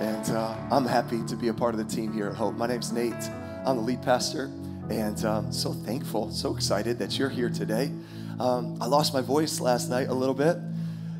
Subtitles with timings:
[0.00, 2.56] And uh, I'm happy to be a part of the team here at Hope.
[2.56, 3.14] My name's Nate.
[3.64, 4.50] I'm the lead pastor,
[4.90, 7.92] and um, so thankful, so excited that you're here today.
[8.40, 10.56] Um, I lost my voice last night a little bit.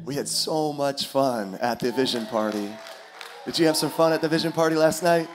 [0.05, 2.69] We had so much fun at the Vision Party.
[3.45, 5.29] Did you have some fun at the Vision Party last night?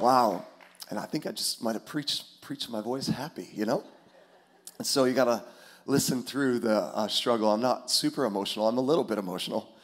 [0.00, 0.46] Wow.
[0.88, 3.84] And I think I just might have preached, preached my voice happy, you know?
[4.78, 5.44] And so you got to
[5.84, 7.52] listen through the uh, struggle.
[7.52, 9.75] I'm not super emotional, I'm a little bit emotional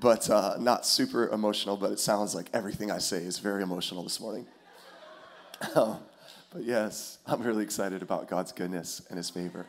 [0.00, 4.02] but uh, not super emotional, but it sounds like everything I say is very emotional
[4.02, 4.46] this morning.
[5.76, 6.00] Oh,
[6.52, 9.66] but yes, I'm really excited about God's goodness and His favor.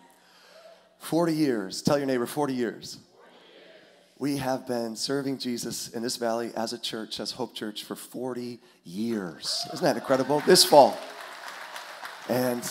[1.00, 2.98] 40 years, tell your neighbor 40 years.
[4.20, 7.96] We have been serving Jesus in this valley as a church, as Hope Church, for
[7.96, 9.68] 40 years.
[9.74, 10.40] Isn't that incredible?
[10.42, 10.98] This fall.
[12.30, 12.64] And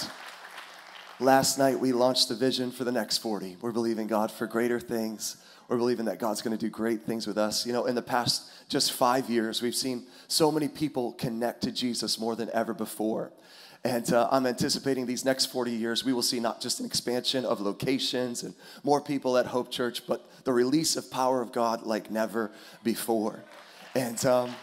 [1.20, 3.58] last night we launched the vision for the next 40.
[3.60, 5.36] We're believing God for greater things
[5.72, 7.64] we're believing that God's going to do great things with us.
[7.64, 11.72] You know, in the past just five years, we've seen so many people connect to
[11.72, 13.32] Jesus more than ever before.
[13.82, 17.46] And uh, I'm anticipating these next 40 years, we will see not just an expansion
[17.46, 21.84] of locations and more people at Hope Church, but the release of power of God
[21.84, 22.52] like never
[22.84, 23.42] before.
[23.94, 24.54] And um,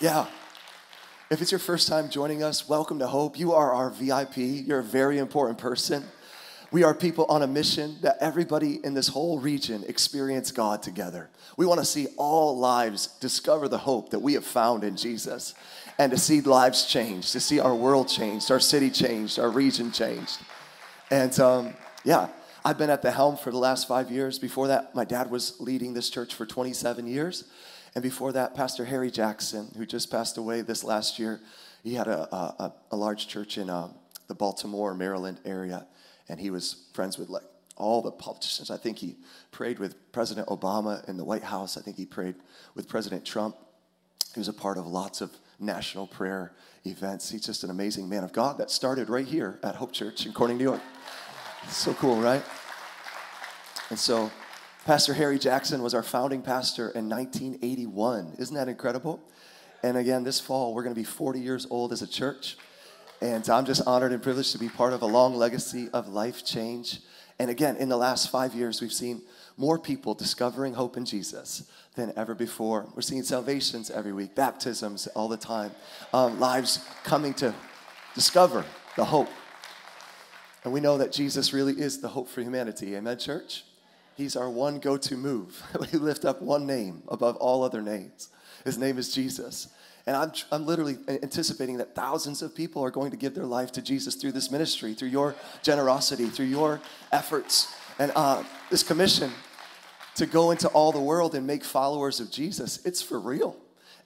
[0.00, 0.26] yeah,
[1.30, 3.38] if it's your first time joining us, welcome to Hope.
[3.38, 6.02] You are our VIP, you're a very important person.
[6.70, 11.30] We are people on a mission that everybody in this whole region experience God together.
[11.56, 15.54] We want to see all lives discover the hope that we have found in Jesus
[15.98, 19.92] and to see lives changed, to see our world changed, our city changed, our region
[19.92, 20.38] changed.
[21.10, 22.28] And um, yeah,
[22.64, 24.38] I've been at the helm for the last five years.
[24.38, 27.44] Before that, my dad was leading this church for 27 years.
[27.94, 31.40] And before that, Pastor Harry Jackson, who just passed away this last year,
[31.84, 33.94] he had a, a, a large church in um,
[34.26, 35.86] the Baltimore, Maryland area
[36.28, 37.44] and he was friends with like
[37.76, 38.70] all the politicians.
[38.70, 39.16] I think he
[39.50, 41.76] prayed with President Obama in the White House.
[41.76, 42.36] I think he prayed
[42.74, 43.56] with President Trump.
[44.32, 46.52] He was a part of lots of national prayer
[46.84, 47.30] events.
[47.30, 50.32] He's just an amazing man of God that started right here at Hope Church in
[50.32, 50.80] Corning, New York.
[51.68, 52.42] So cool, right?
[53.90, 54.30] And so,
[54.84, 58.34] Pastor Harry Jackson was our founding pastor in 1981.
[58.38, 59.20] Isn't that incredible?
[59.82, 62.56] And again, this fall, we're going to be 40 years old as a church.
[63.24, 66.44] And I'm just honored and privileged to be part of a long legacy of life
[66.44, 67.00] change.
[67.38, 69.22] And again, in the last five years, we've seen
[69.56, 72.86] more people discovering hope in Jesus than ever before.
[72.94, 75.70] We're seeing salvations every week, baptisms all the time,
[76.12, 77.54] um, lives coming to
[78.14, 78.62] discover
[78.94, 79.30] the hope.
[80.62, 82.94] And we know that Jesus really is the hope for humanity.
[82.94, 83.64] Amen, church?
[84.18, 85.62] He's our one go to move.
[85.92, 88.28] we lift up one name above all other names.
[88.66, 89.68] His name is Jesus.
[90.06, 93.72] And I'm, I'm literally anticipating that thousands of people are going to give their life
[93.72, 97.74] to Jesus through this ministry, through your generosity, through your efforts.
[97.98, 99.30] And uh, this commission
[100.16, 103.56] to go into all the world and make followers of Jesus, it's for real.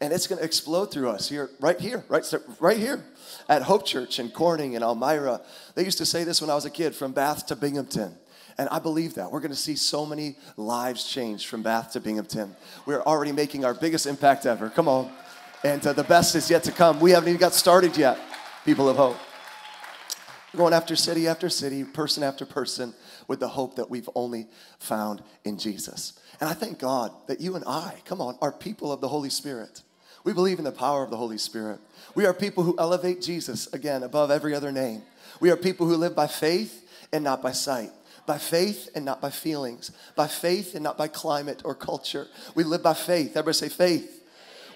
[0.00, 2.24] And it's going to explode through us here, right here, right,
[2.60, 3.04] right here
[3.48, 5.40] at Hope Church in Corning and Elmira.
[5.74, 8.14] They used to say this when I was a kid from Bath to Binghamton.
[8.56, 9.30] And I believe that.
[9.30, 12.54] We're going to see so many lives change from Bath to Binghamton.
[12.86, 14.70] We're already making our biggest impact ever.
[14.70, 15.10] Come on.
[15.64, 17.00] And uh, the best is yet to come.
[17.00, 18.18] We haven't even got started yet,
[18.64, 19.16] people of hope.
[20.52, 22.94] We're going after city after city, person after person,
[23.26, 24.46] with the hope that we've only
[24.78, 26.18] found in Jesus.
[26.40, 29.30] And I thank God that you and I, come on, are people of the Holy
[29.30, 29.82] Spirit.
[30.24, 31.80] We believe in the power of the Holy Spirit.
[32.14, 35.02] We are people who elevate Jesus, again, above every other name.
[35.40, 37.90] We are people who live by faith and not by sight
[38.26, 42.28] by faith and not by feelings, by faith and not by climate or culture.
[42.54, 43.30] We live by faith.
[43.30, 44.17] Everybody say faith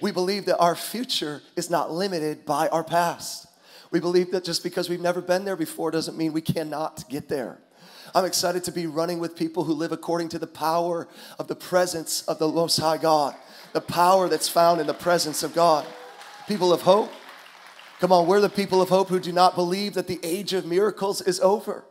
[0.03, 3.47] we believe that our future is not limited by our past.
[3.93, 7.29] We believe that just because we've never been there before doesn't mean we cannot get
[7.29, 7.59] there.
[8.15, 11.07] I'm excited to be running with people who live according to the power
[11.39, 13.35] of the presence of the Most High God,
[13.73, 15.87] the power that's found in the presence of God.
[16.49, 17.13] People of hope,
[18.01, 20.67] come on, we're the people of hope who do not believe that the age of
[20.67, 21.85] miracles is over.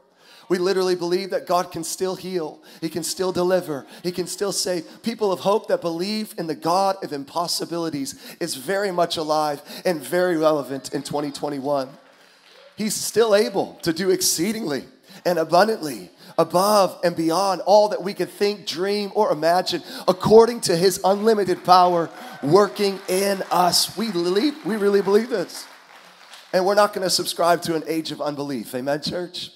[0.51, 4.51] We literally believe that God can still heal, He can still deliver, He can still
[4.51, 5.01] save.
[5.01, 10.03] People of hope that believe in the God of impossibilities is very much alive and
[10.03, 11.87] very relevant in 2021.
[12.75, 14.83] He's still able to do exceedingly
[15.25, 20.75] and abundantly above and beyond all that we could think, dream, or imagine, according to
[20.75, 22.09] his unlimited power
[22.43, 23.95] working in us.
[23.95, 25.65] We believe, we really believe this.
[26.51, 28.75] And we're not going to subscribe to an age of unbelief.
[28.75, 29.51] Amen, church?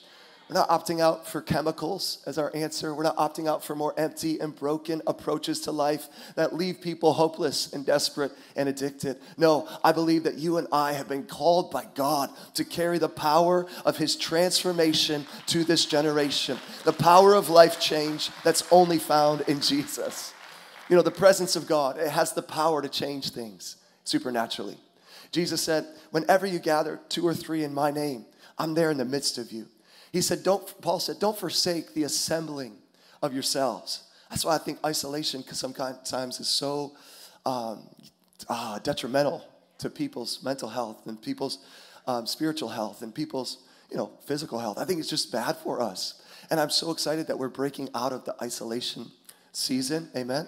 [0.47, 2.93] We're not opting out for chemicals as our answer.
[2.93, 7.13] We're not opting out for more empty and broken approaches to life that leave people
[7.13, 9.17] hopeless and desperate and addicted.
[9.37, 13.09] No, I believe that you and I have been called by God to carry the
[13.09, 19.41] power of His transformation to this generation, the power of life change that's only found
[19.47, 20.31] in Jesus.
[20.89, 24.77] You know, the presence of God, it has the power to change things supernaturally.
[25.31, 28.25] Jesus said, Whenever you gather two or three in my name,
[28.59, 29.65] I'm there in the midst of you.
[30.15, 32.77] He said, Don't, Paul said, don't forsake the assembling
[33.21, 34.05] of yourselves.
[34.29, 36.93] That's why I think isolation sometimes is so
[37.45, 37.89] um,
[38.47, 39.45] uh, detrimental
[39.79, 41.57] to people's mental health and people's
[42.07, 44.77] um, spiritual health and people's you know physical health.
[44.77, 46.21] I think it's just bad for us.
[46.49, 49.11] And I'm so excited that we're breaking out of the isolation
[49.51, 50.07] season.
[50.15, 50.47] Amen.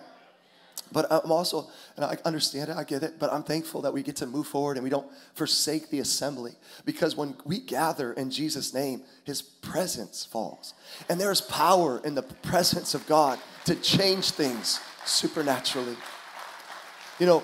[0.92, 4.04] But I'm also, and I understand it, I get it, but I'm thankful that we
[4.04, 6.54] get to move forward and we don't forsake the assembly.
[6.86, 10.74] Because when we gather in Jesus' name, his presence falls.
[11.10, 15.98] And there's power in the presence of God to change things supernaturally.
[17.20, 17.44] You know,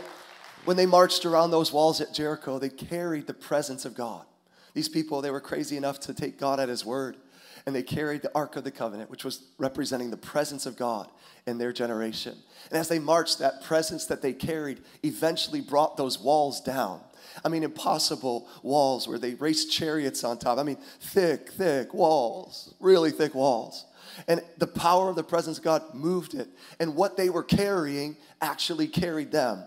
[0.65, 4.25] when they marched around those walls at Jericho, they carried the presence of God.
[4.73, 7.17] These people, they were crazy enough to take God at his word
[7.65, 11.09] and they carried the Ark of the Covenant, which was representing the presence of God
[11.47, 12.35] in their generation.
[12.69, 16.99] And as they marched, that presence that they carried eventually brought those walls down.
[17.43, 20.57] I mean, impossible walls where they raced chariots on top.
[20.57, 23.85] I mean, thick, thick walls, really thick walls.
[24.27, 26.49] And the power of the presence of God moved it.
[26.79, 29.63] And what they were carrying actually carried them.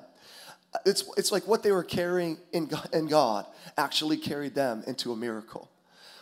[0.85, 3.47] It's, it's like what they were carrying in, in God
[3.79, 5.71] actually carried them into a miracle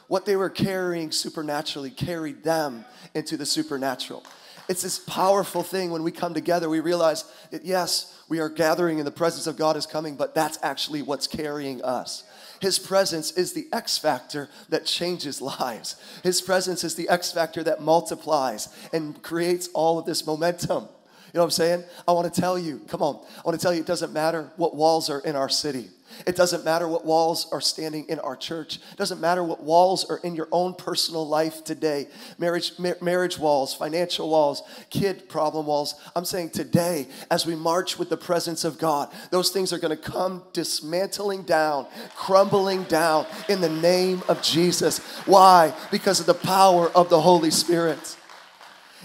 [0.09, 2.85] what they were carrying supernaturally carried them
[3.15, 4.25] into the supernatural.
[4.69, 8.99] It's this powerful thing when we come together, we realize that yes, we are gathering
[8.99, 12.25] and the presence of God is coming, but that's actually what's carrying us.
[12.61, 15.97] His presence is the X factor that changes lives.
[16.23, 20.89] His presence is the X factor that multiplies and creates all of this momentum.
[21.35, 21.85] You know what I'm saying?
[22.07, 24.53] I want to tell you, come on, I want to tell you it doesn't matter
[24.55, 25.89] what walls are in our city.
[26.29, 28.77] It doesn't matter what walls are standing in our church.
[28.77, 32.07] It doesn't matter what walls are in your own personal life today.
[32.39, 35.97] Marriage, ma- marriage walls, financial walls, kid problem walls.
[36.15, 39.97] I'm saying today, as we march with the presence of God, those things are going
[39.97, 44.99] to come dismantling down, crumbling down in the name of Jesus.
[45.27, 45.75] Why?
[45.91, 48.17] Because of the power of the Holy Spirit.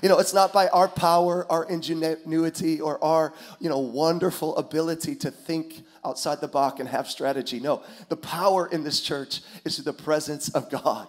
[0.01, 5.15] You know, it's not by our power, our ingenuity, or our, you know, wonderful ability
[5.17, 7.59] to think outside the box and have strategy.
[7.59, 11.07] No, the power in this church is through the presence of God.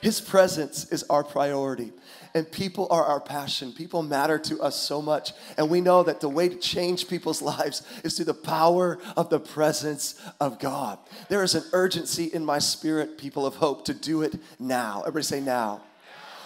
[0.00, 1.92] His presence is our priority.
[2.34, 3.72] And people are our passion.
[3.72, 5.32] People matter to us so much.
[5.56, 9.28] And we know that the way to change people's lives is through the power of
[9.28, 10.98] the presence of God.
[11.28, 15.00] There is an urgency in my spirit, people of hope, to do it now.
[15.00, 15.82] Everybody say now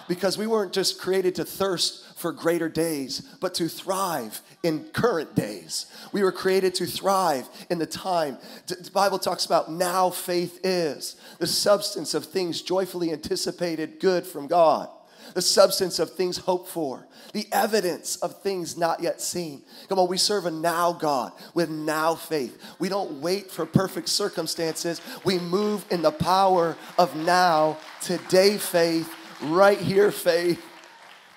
[0.09, 5.35] because we weren't just created to thirst for greater days, but to thrive in current
[5.35, 5.87] days.
[6.13, 8.39] We were created to thrive in the time.
[8.67, 14.47] The Bible talks about now faith is the substance of things joyfully anticipated, good from
[14.47, 14.89] God,
[15.35, 19.63] the substance of things hoped for, the evidence of things not yet seen.
[19.89, 22.57] Come on, we serve a now God with now faith.
[22.79, 29.13] We don't wait for perfect circumstances, we move in the power of now, today faith
[29.43, 30.63] right here, faith.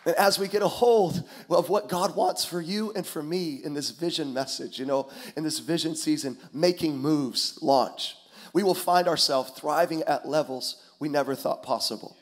[0.05, 3.61] And as we get a hold of what God wants for you and for me
[3.63, 8.15] in this vision message, you know, in this vision season, making moves, launch,
[8.53, 12.15] we will find ourselves thriving at levels we never thought possible,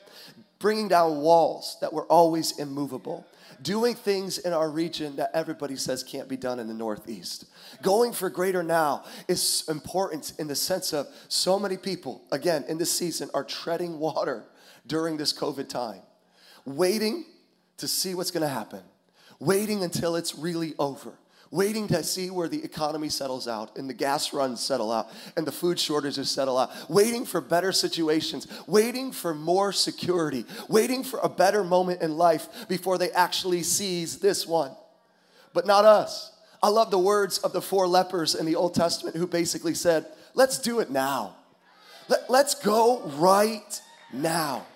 [0.58, 3.26] bringing down walls that were always immovable,
[3.62, 7.44] doing things in our region that everybody says can't be done in the Northeast.
[7.82, 12.78] Going for greater now is important in the sense of so many people, again, in
[12.78, 14.44] this season, are treading water
[14.86, 16.00] during this COVID time,
[16.64, 17.24] waiting
[17.78, 18.82] to see what's to happen,
[19.40, 21.12] waiting until it's really over,
[21.50, 25.46] waiting to see where the economy settles out and the gas runs settle out and
[25.46, 31.20] the food shortages settle out, waiting for better situations, waiting for more security, waiting for
[31.20, 34.74] a better moment in life before they actually seize this one.
[35.52, 36.32] But not us.
[36.62, 40.06] I love the words of the four lepers in the Old Testament who basically said,
[40.34, 41.36] Let's do it now.
[42.08, 43.80] Let, us go right
[44.12, 44.66] now.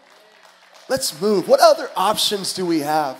[0.89, 1.49] Let's move.
[1.49, 3.17] What other options do we have?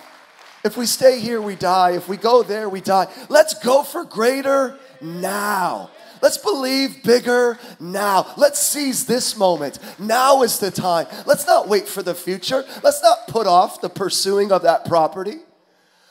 [0.65, 1.93] If we stay here, we die.
[1.93, 3.07] If we go there, we die.
[3.29, 5.91] Let's go for greater now.
[6.21, 8.33] Let's believe bigger now.
[8.37, 9.79] Let's seize this moment.
[9.99, 11.07] Now is the time.
[11.27, 12.65] Let's not wait for the future.
[12.83, 15.37] Let's not put off the pursuing of that property.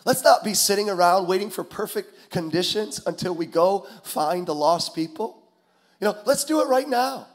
[0.06, 4.96] Let's not be sitting around waiting for perfect conditions until we go find the lost
[4.96, 5.44] people.
[6.00, 7.28] You know, let's do it right now.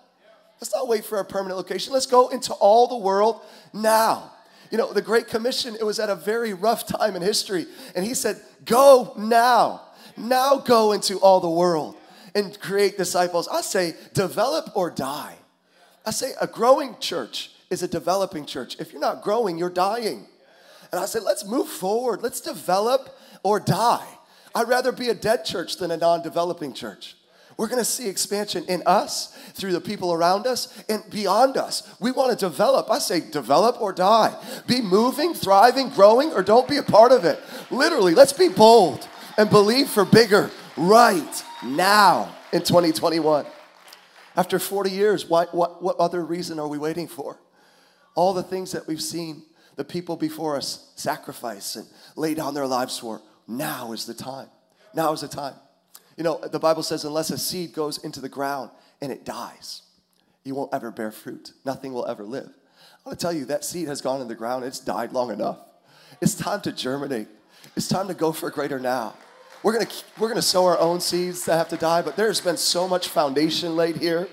[0.63, 1.93] Let's not wait for a permanent location.
[1.93, 3.41] Let's go into all the world
[3.73, 4.31] now.
[4.71, 7.67] You know, the Great Commission, it was at a very rough time in history.
[7.97, 9.81] And he said, Go now.
[10.17, 11.97] Now go into all the world
[12.37, 13.49] and create disciples.
[13.49, 15.35] I say, develop or die.
[16.07, 18.77] I say, a growing church is a developing church.
[18.79, 20.29] If you're not growing, you're dying.
[20.93, 22.23] And I said, let's move forward.
[22.23, 24.07] Let's develop or die.
[24.55, 27.17] I'd rather be a dead church than a non developing church.
[27.57, 31.83] We're gonna see expansion in us, through the people around us, and beyond us.
[32.01, 32.91] We wanna develop.
[32.91, 34.35] I say develop or die.
[34.67, 37.41] Be moving, thriving, growing, or don't be a part of it.
[37.71, 39.07] Literally, let's be bold
[39.37, 43.47] and believe for bigger right now in 2021.
[44.37, 47.39] After 40 years, what, what, what other reason are we waiting for?
[48.15, 49.43] All the things that we've seen
[49.77, 54.49] the people before us sacrifice and lay down their lives for, now is the time.
[54.95, 55.55] Now is the time.
[56.17, 59.83] You know, the Bible says, unless a seed goes into the ground and it dies,
[60.45, 61.53] you won't ever bear fruit.
[61.65, 62.51] Nothing will ever live.
[63.05, 65.31] I want to tell you, that seed has gone in the ground, it's died long
[65.31, 65.59] enough.
[66.21, 67.29] It's time to germinate.
[67.77, 69.15] It's time to go for greater now.
[69.63, 72.57] We're gonna, we're gonna sow our own seeds that have to die, but there's been
[72.57, 74.29] so much foundation laid here,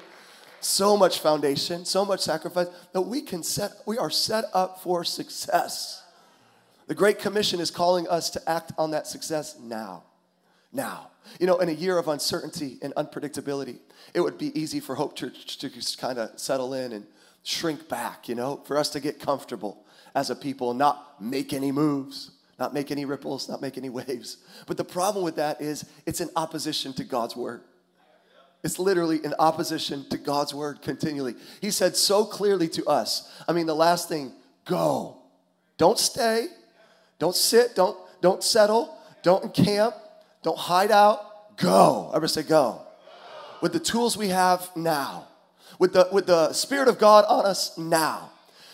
[0.60, 5.04] so much foundation, so much sacrifice that we can set, we are set up for
[5.04, 6.04] success.
[6.88, 10.04] The Great Commission is calling us to act on that success now.
[10.74, 11.12] Now.
[11.40, 13.78] You know, in a year of uncertainty and unpredictability,
[14.14, 17.06] it would be easy for Hope Church to just kind of settle in and
[17.44, 19.86] shrink back, you know, for us to get comfortable
[20.16, 23.90] as a people and not make any moves, not make any ripples, not make any
[23.90, 24.38] waves.
[24.68, 27.62] But the problem with that is it's in opposition to God's word.
[28.62, 31.36] It's literally in opposition to God's word continually.
[31.62, 33.32] He said so clearly to us.
[33.48, 34.34] I mean, the last thing,
[34.66, 35.18] go.
[35.78, 36.48] Don't stay.
[37.20, 37.74] Don't sit.
[37.76, 38.98] Don't, don't settle.
[39.24, 39.96] Don't encamp.
[40.44, 41.58] Don't hide out.
[41.58, 42.12] Go.
[42.14, 42.82] Ever say go?
[43.62, 45.28] With the tools we have now.
[45.78, 48.32] With the, with the Spirit of God on us now.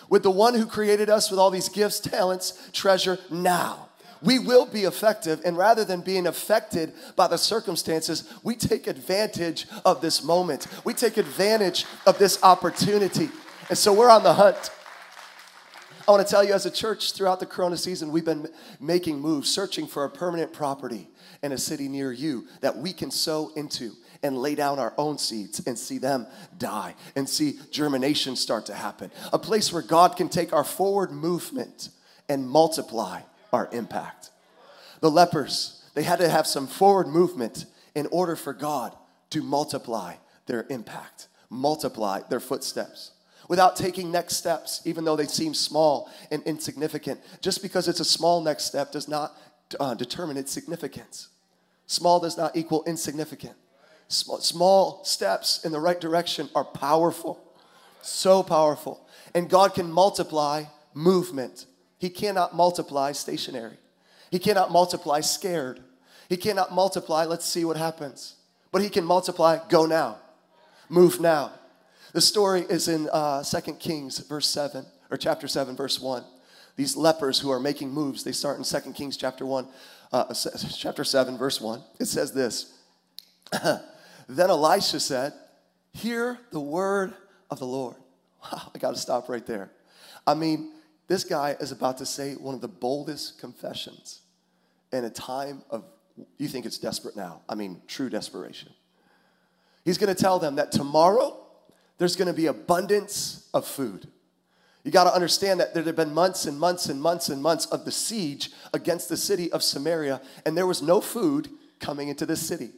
[0.09, 3.85] With the one who created us with all these gifts, talents, treasure now
[4.25, 5.41] we will be effective.
[5.45, 10.67] And rather than being affected by the circumstances, we take advantage of this moment.
[10.83, 13.29] We take advantage of this opportunity.
[13.69, 14.71] And so we're on the hunt.
[16.07, 18.47] I want to tell you, as a church, throughout the Corona season, we've been
[18.79, 21.07] making moves, searching for a permanent property
[21.51, 23.91] a city near you that we can sow into
[24.23, 26.25] and lay down our own seeds and see them
[26.57, 29.11] die and see germination start to happen.
[29.31, 31.89] A place where God can take our forward movement
[32.27, 33.21] and multiply
[33.53, 34.31] our impact.
[35.01, 38.95] The lepers, they had to have some forward movement in order for God
[39.29, 40.15] to multiply
[40.47, 43.11] their impact, multiply their footsteps.
[43.47, 48.05] Without taking next steps, even though they seem small and insignificant, just because it's a
[48.05, 49.37] small next step does not
[49.79, 51.29] uh, determine its significance.
[51.87, 53.55] Small does not equal insignificant.
[54.07, 57.39] Small, small steps in the right direction are powerful,
[58.01, 59.07] so powerful.
[59.33, 61.65] And God can multiply movement
[61.97, 63.77] he cannot multiply stationary.
[64.29, 65.79] He cannot multiply scared.
[66.29, 68.35] He cannot multiply, let's see what happens.
[68.71, 70.17] But he can multiply, go now,
[70.89, 71.51] move now.
[72.13, 76.23] The story is in uh, 2 Kings, verse 7, or chapter 7, verse 1.
[76.75, 79.67] These lepers who are making moves, they start in 2 Kings chapter 1,
[80.11, 80.33] uh,
[80.77, 81.81] chapter 7, verse 1.
[81.99, 82.73] It says this
[84.27, 85.33] Then Elisha said,
[85.93, 87.13] Hear the word
[87.49, 87.95] of the Lord.
[88.43, 89.71] Wow, I got to stop right there.
[90.27, 90.73] I mean,
[91.07, 94.21] this guy is about to say one of the boldest confessions
[94.91, 95.83] in a time of,
[96.37, 97.41] you think it's desperate now.
[97.47, 98.71] I mean, true desperation.
[99.83, 101.37] He's going to tell them that tomorrow
[101.97, 104.07] there's going to be abundance of food.
[104.85, 107.65] You got to understand that there had been months and months and months and months
[107.65, 111.49] of the siege against the city of Samaria, and there was no food
[111.79, 112.69] coming into this city.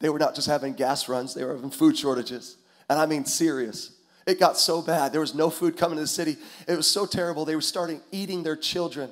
[0.00, 2.56] They were not just having gas runs, they were having food shortages.
[2.88, 3.92] And I mean, serious.
[4.26, 5.12] It got so bad.
[5.12, 6.38] There was no food coming to the city.
[6.66, 7.44] It was so terrible.
[7.44, 9.10] They were starting eating their children.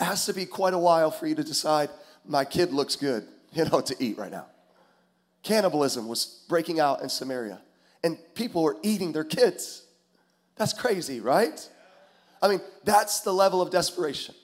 [0.00, 1.90] It has to be quite a while for you to decide,
[2.24, 4.46] my kid looks good, you know, to eat right now.
[5.42, 7.60] Cannibalism was breaking out in Samaria,
[8.02, 9.82] and people were eating their kids.
[10.60, 11.66] That's crazy, right?
[12.42, 14.34] I mean, that's the level of desperation.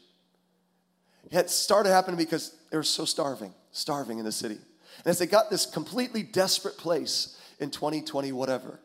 [1.30, 4.54] It started happening because they were so starving, starving in the city.
[4.54, 8.80] And as they got this completely desperate place in 2020, whatever,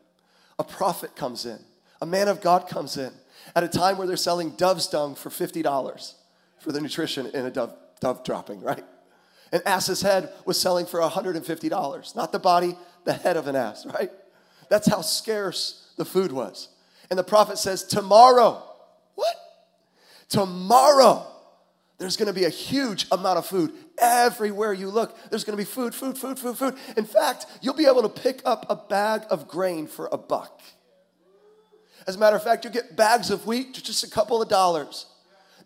[0.58, 1.58] a prophet comes in,
[2.02, 3.14] a man of God comes in
[3.56, 6.12] at a time where they're selling dove's dung for $50
[6.58, 8.84] for the nutrition in a dove, dove dropping, right?
[9.52, 13.86] An ass's head was selling for $150, not the body, the head of an ass,
[13.86, 14.10] right?
[14.68, 16.68] That's how scarce the food was.
[17.12, 18.62] And the prophet says, Tomorrow,
[19.16, 19.36] what?
[20.30, 21.26] Tomorrow,
[21.98, 23.70] there's gonna be a huge amount of food.
[23.98, 26.74] Everywhere you look, there's gonna be food, food, food, food, food.
[26.96, 30.62] In fact, you'll be able to pick up a bag of grain for a buck.
[32.06, 34.48] As a matter of fact, you get bags of wheat for just a couple of
[34.48, 35.04] dollars.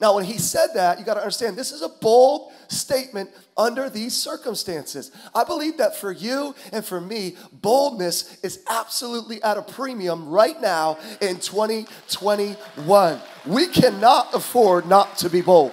[0.00, 3.88] Now, when he said that, you got to understand this is a bold statement under
[3.88, 5.10] these circumstances.
[5.34, 10.60] I believe that for you and for me, boldness is absolutely at a premium right
[10.60, 13.20] now in 2021.
[13.46, 15.72] We cannot afford not to be bold.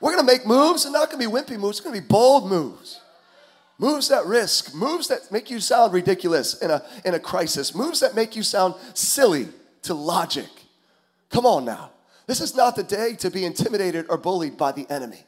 [0.00, 1.78] We're going to make moves and not going to be wimpy moves.
[1.78, 3.00] It's going to be bold moves.
[3.78, 8.00] Moves that risk, moves that make you sound ridiculous in a, in a crisis, moves
[8.00, 9.48] that make you sound silly
[9.82, 10.48] to logic.
[11.30, 11.90] Come on now.
[12.26, 15.24] This is not the day to be intimidated or bullied by the enemy.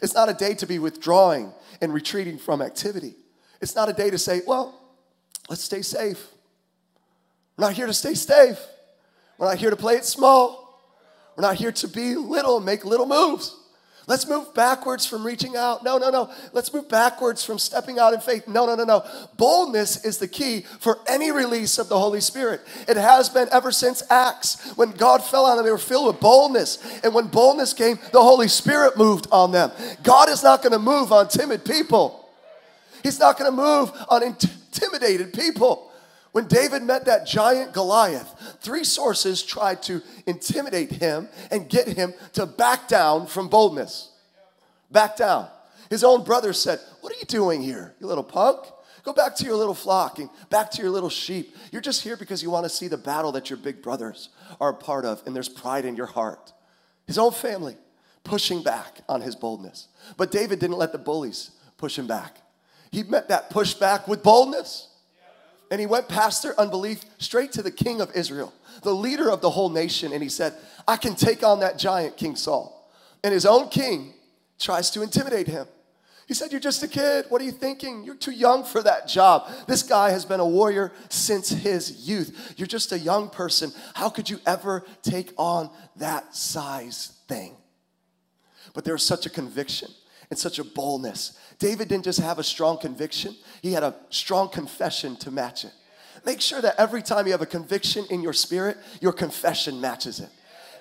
[0.00, 3.14] It's not a day to be withdrawing and retreating from activity.
[3.60, 4.74] It's not a day to say, well,
[5.48, 6.26] let's stay safe.
[7.56, 8.58] We're not here to stay safe.
[9.36, 10.80] We're not here to play it small.
[11.36, 13.56] We're not here to be little and make little moves.
[14.06, 15.84] Let's move backwards from reaching out.
[15.84, 16.30] No, no, no.
[16.52, 18.48] Let's move backwards from stepping out in faith.
[18.48, 19.04] No, no, no, no.
[19.36, 22.60] Boldness is the key for any release of the Holy Spirit.
[22.88, 24.72] It has been ever since Acts.
[24.76, 26.78] When God fell on them, they were filled with boldness.
[27.04, 29.70] And when boldness came, the Holy Spirit moved on them.
[30.02, 32.28] God is not going to move on timid people,
[33.02, 35.89] He's not going to move on intimidated people.
[36.32, 42.14] When David met that giant Goliath, three sources tried to intimidate him and get him
[42.34, 44.12] to back down from boldness.
[44.90, 45.48] Back down.
[45.88, 48.64] His own brother said, What are you doing here, you little punk?
[49.02, 51.56] Go back to your little flock and back to your little sheep.
[51.72, 54.28] You're just here because you want to see the battle that your big brothers
[54.60, 56.52] are a part of, and there's pride in your heart.
[57.06, 57.76] His own family
[58.22, 59.88] pushing back on his boldness.
[60.16, 62.36] But David didn't let the bullies push him back.
[62.92, 64.88] He met that pushback with boldness.
[65.70, 69.40] And he went past their unbelief straight to the king of Israel, the leader of
[69.40, 70.12] the whole nation.
[70.12, 70.54] And he said,
[70.88, 72.90] I can take on that giant, King Saul.
[73.22, 74.14] And his own king
[74.58, 75.66] tries to intimidate him.
[76.26, 77.26] He said, You're just a kid.
[77.28, 78.04] What are you thinking?
[78.04, 79.48] You're too young for that job.
[79.66, 82.54] This guy has been a warrior since his youth.
[82.56, 83.72] You're just a young person.
[83.94, 87.56] How could you ever take on that size thing?
[88.74, 89.90] But there was such a conviction
[90.30, 91.38] and such a boldness.
[91.58, 95.72] David didn't just have a strong conviction, he had a strong confession to match it.
[96.24, 100.20] Make sure that every time you have a conviction in your spirit, your confession matches
[100.20, 100.30] it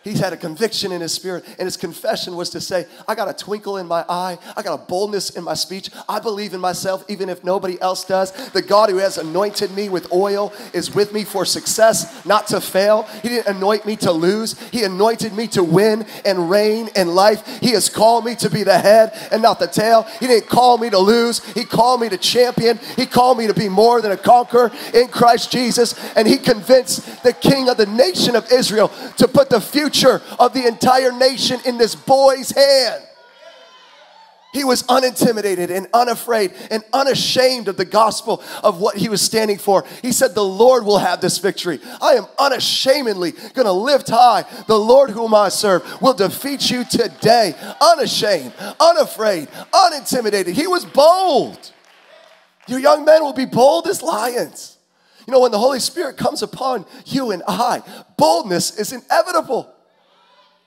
[0.04, 3.30] he had a conviction in his spirit, and his confession was to say, I got
[3.30, 5.90] a twinkle in my eye, I got a boldness in my speech.
[6.08, 8.32] I believe in myself, even if nobody else does.
[8.52, 12.62] The God who has anointed me with oil is with me for success, not to
[12.62, 13.04] fail.
[13.22, 17.46] He didn't anoint me to lose, He anointed me to win and reign in life.
[17.60, 20.04] He has called me to be the head and not the tail.
[20.20, 22.80] He didn't call me to lose, He called me to champion.
[22.96, 25.94] He called me to be more than a conqueror in Christ Jesus.
[26.16, 30.22] And He convinced the king of the nation of Israel to put the future future
[30.38, 33.04] of the entire nation in this boy's hand.
[34.52, 39.60] He was unintimidated and unafraid and unashamed of the gospel of what he was standing
[39.60, 39.86] for.
[40.02, 41.80] He said, The Lord will have this victory.
[42.02, 44.46] I am unashamedly going to lift high.
[44.66, 47.54] The Lord whom I serve will defeat you today.
[47.80, 50.56] Unashamed, unafraid, unintimidated.
[50.56, 51.72] He was bold.
[52.68, 54.80] Your young men will be bold as lions.
[55.28, 57.84] You know, when the Holy Spirit comes upon you and I,
[58.18, 59.72] boldness is inevitable.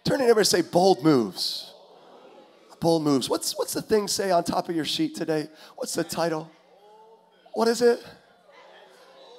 [0.05, 1.73] Turn to and say, bold moves.
[2.81, 3.31] Bold moves.
[3.31, 5.49] What's, what's the thing say on top of your sheet today?
[5.77, 6.51] What's the title?
[7.55, 8.05] What is it?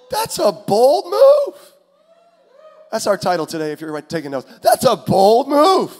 [0.10, 1.60] That's a bold move.
[2.92, 4.48] That's our title today if you're taking notes.
[4.62, 5.98] That's a bold move.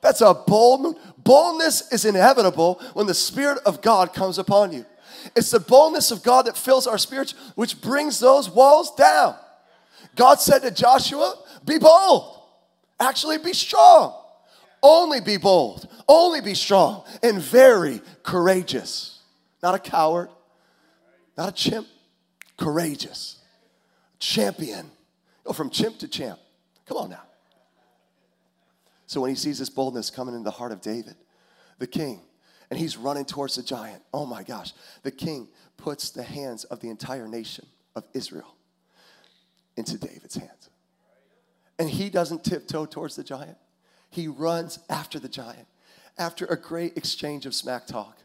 [0.00, 0.94] That's a bold move.
[1.18, 4.86] Boldness is inevitable when the Spirit of God comes upon you.
[5.36, 9.36] It's the boldness of God that fills our spirits, which brings those walls down.
[10.16, 12.39] God said to Joshua, Be bold.
[13.00, 14.14] Actually, be strong.
[14.82, 15.88] Only be bold.
[16.06, 19.20] Only be strong and very courageous.
[19.62, 20.28] Not a coward,
[21.36, 21.86] not a chimp,
[22.56, 23.36] courageous.
[24.18, 24.90] Champion.
[25.44, 26.38] Go from chimp to champ.
[26.86, 27.22] Come on now.
[29.06, 31.16] So when he sees this boldness coming in the heart of David,
[31.78, 32.20] the king,
[32.70, 36.80] and he's running towards the giant, oh my gosh, the king puts the hands of
[36.80, 38.54] the entire nation of Israel
[39.76, 40.69] into David's hands.
[41.80, 43.56] And he doesn't tiptoe towards the giant,
[44.10, 45.66] he runs after the giant
[46.18, 48.18] after a great exchange of smack talk.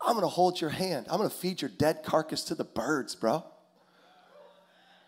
[0.00, 1.06] I'm gonna hold your hand.
[1.08, 3.44] I'm gonna feed your dead carcass to the birds, bro.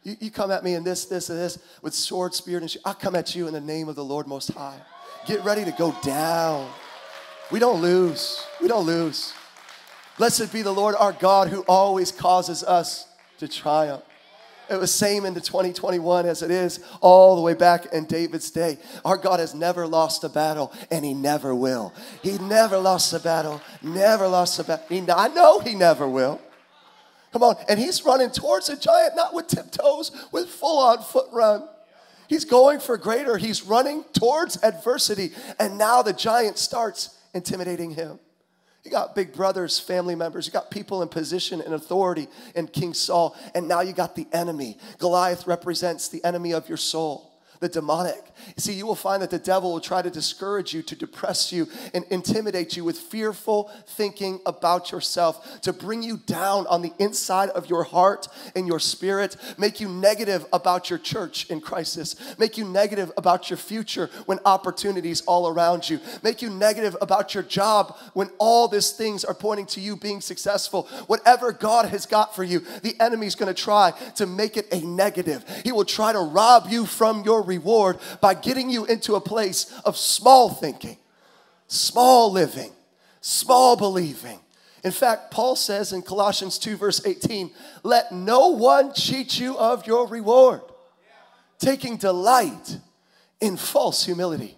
[0.05, 2.85] You, you come at me in this, this, and this with sword, spear, and shield.
[2.85, 4.79] I'll come at you in the name of the Lord Most High.
[5.27, 6.71] Get ready to go down.
[7.51, 8.45] We don't lose.
[8.61, 9.33] We don't lose.
[10.19, 14.03] Blessed be the Lord our God who always causes us to triumph.
[14.73, 18.79] It was same into 2021 as it is all the way back in David's day.
[19.05, 21.93] Our God has never lost a battle, and He never will.
[22.23, 24.87] He never lost a battle, never lost a battle.
[25.15, 26.41] I know He never will.
[27.33, 31.27] Come on, and He's running towards a giant, not with tiptoes, with full on foot
[31.33, 31.69] run.
[32.29, 33.37] He's going for greater.
[33.37, 38.19] He's running towards adversity, and now the giant starts intimidating him.
[38.85, 42.95] You got big brothers, family members, you got people in position and authority in King
[42.95, 44.77] Saul, and now you got the enemy.
[44.99, 48.25] Goliath represents the enemy of your soul, the demonic.
[48.57, 51.69] See, you will find that the devil will try to discourage you, to depress you,
[51.95, 57.51] and intimidate you with fearful thinking about yourself, to bring you down on the inside
[57.51, 62.57] of your heart and your spirit, make you negative about your church in crisis, make
[62.59, 67.43] you negative about your future when opportunities all around you, make you negative about your
[67.43, 70.89] job when all these things are pointing to you being successful.
[71.07, 75.45] Whatever God has got for you, the enemy's gonna try to make it a negative.
[75.65, 79.73] He will try to rob you from your reward by getting you into a place
[79.85, 80.97] of small thinking,
[81.67, 82.73] small living,
[83.21, 84.39] small believing.
[84.85, 87.51] In fact, Paul says in Colossians 2, verse 18,
[87.83, 90.61] let no one cheat you of your reward,
[91.59, 92.79] taking delight
[93.41, 94.57] in false humility.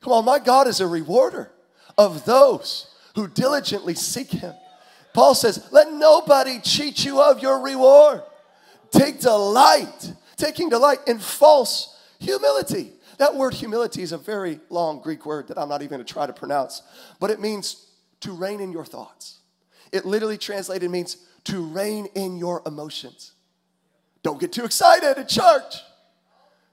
[0.00, 1.50] Come on, my God is a rewarder
[1.96, 4.54] of those who diligently seek him.
[5.14, 8.22] Paul says, let nobody cheat you of your reward.
[8.90, 12.92] Take delight, taking delight in false humility.
[13.18, 16.12] That word humility is a very long Greek word that I'm not even going to
[16.12, 16.82] try to pronounce,
[17.20, 17.86] but it means
[18.20, 19.38] to rein in your thoughts.
[19.92, 23.32] It literally translated means to rein in your emotions.
[24.22, 25.82] Don't get too excited at church.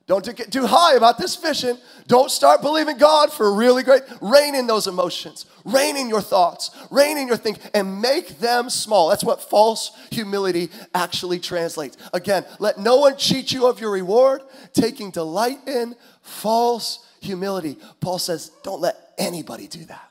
[0.05, 1.77] Don't get too high about this vision.
[2.07, 4.01] Don't start believing God for really great.
[4.21, 8.69] Rein in those emotions, rein in your thoughts, rein in your thinking, and make them
[8.69, 9.07] small.
[9.07, 11.95] That's what false humility actually translates.
[12.11, 14.41] Again, let no one cheat you of your reward,
[14.73, 17.77] taking delight in false humility.
[18.01, 20.09] Paul says, don't let anybody do that.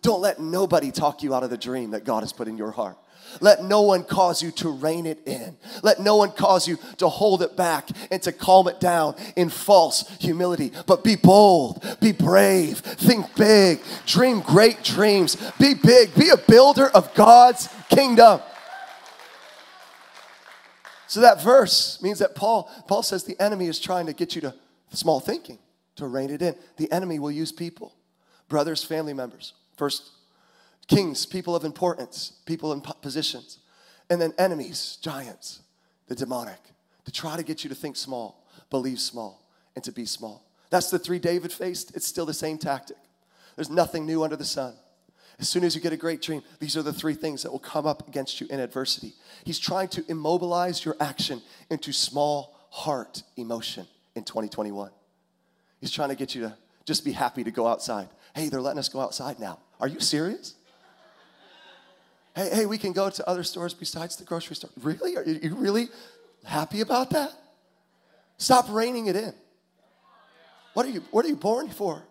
[0.00, 2.70] Don't let nobody talk you out of the dream that God has put in your
[2.70, 2.96] heart.
[3.40, 5.56] Let no one cause you to rein it in.
[5.82, 9.48] Let no one cause you to hold it back and to calm it down in
[9.48, 10.72] false humility.
[10.86, 16.88] But be bold, be brave, think big, dream great dreams, be big, be a builder
[16.88, 18.40] of God's kingdom.
[21.06, 24.40] So that verse means that Paul Paul says the enemy is trying to get you
[24.42, 24.54] to
[24.92, 25.58] small thinking,
[25.96, 26.54] to rein it in.
[26.76, 27.94] The enemy will use people,
[28.48, 29.54] brothers, family members.
[29.76, 30.10] First
[30.88, 33.58] kings, people of importance, people in positions,
[34.10, 35.60] and then enemies, giants,
[36.08, 36.60] the demonic,
[37.04, 39.42] to try to get you to think small, believe small,
[39.74, 40.44] and to be small.
[40.70, 41.94] That's the three David faced.
[41.96, 42.96] It's still the same tactic.
[43.56, 44.74] There's nothing new under the sun.
[45.38, 47.58] As soon as you get a great dream, these are the three things that will
[47.58, 49.14] come up against you in adversity.
[49.44, 54.90] He's trying to immobilize your action into small heart emotion in 2021.
[55.80, 58.08] He's trying to get you to just be happy to go outside.
[58.34, 59.58] Hey, they're letting us go outside now.
[59.80, 60.54] Are you serious?
[62.34, 64.70] Hey, hey, we can go to other stores besides the grocery store.
[64.80, 65.16] Really?
[65.16, 65.88] Are you really
[66.44, 67.30] happy about that?
[68.38, 69.34] Stop reining it in.
[70.74, 72.02] What are you, what are you born for?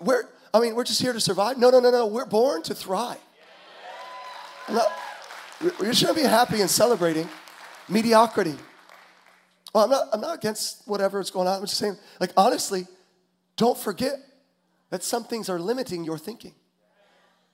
[0.00, 1.58] We're, I mean, we're just here to survive?
[1.58, 2.06] No, no, no, no.
[2.06, 3.18] We're born to thrive.
[4.68, 4.86] Not,
[5.80, 7.28] we shouldn't be happy and celebrating
[7.88, 8.56] mediocrity.
[9.76, 11.58] Well, I'm not, I'm not against whatever is going on.
[11.58, 12.86] I'm just saying, like, honestly,
[13.58, 14.14] don't forget
[14.88, 16.54] that some things are limiting your thinking.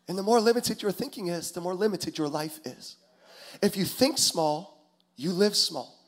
[0.07, 2.95] And the more limited your thinking is, the more limited your life is.
[3.61, 5.99] If you think small, you live small.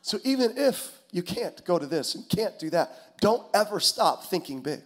[0.00, 4.24] So even if you can't go to this and can't do that, don't ever stop
[4.24, 4.80] thinking big.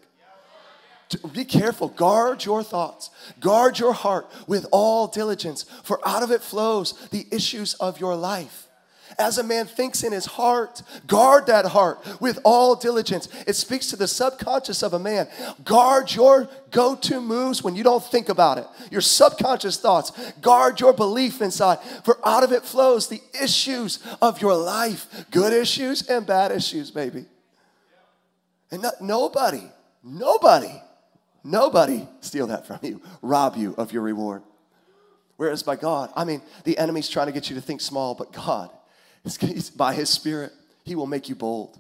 [1.33, 1.87] Be careful.
[1.87, 3.11] Guard your thoughts.
[3.38, 8.16] Guard your heart with all diligence, for out of it flows the issues of your
[8.16, 8.67] life
[9.18, 10.83] as a man thinks in his heart.
[11.07, 13.28] Guard that heart with all diligence.
[13.46, 15.28] It speaks to the subconscious of a man.
[15.64, 20.12] Guard your go to moves when you don't think about it, your subconscious thoughts.
[20.40, 25.52] Guard your belief inside, for out of it flows the issues of your life good
[25.52, 27.26] issues and bad issues, baby.
[28.70, 29.62] And not, nobody,
[30.04, 30.83] nobody,
[31.42, 34.42] nobody steal that from you, rob you of your reward.
[35.37, 38.33] Whereas by God, I mean, the enemy's trying to get you to think small, but
[38.33, 38.70] God
[39.77, 40.53] by His Spirit,
[40.85, 41.79] He will make you bold.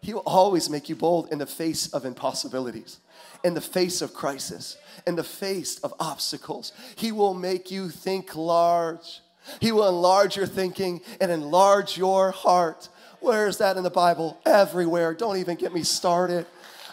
[0.00, 2.98] He will always make you bold in the face of impossibilities,
[3.42, 4.76] in the face of crisis,
[5.06, 6.72] in the face of obstacles.
[6.96, 9.20] He will make you think large.
[9.60, 12.88] He will enlarge your thinking and enlarge your heart.
[13.20, 14.38] Where is that in the Bible?
[14.46, 15.14] Everywhere.
[15.14, 16.46] Don't even get me started.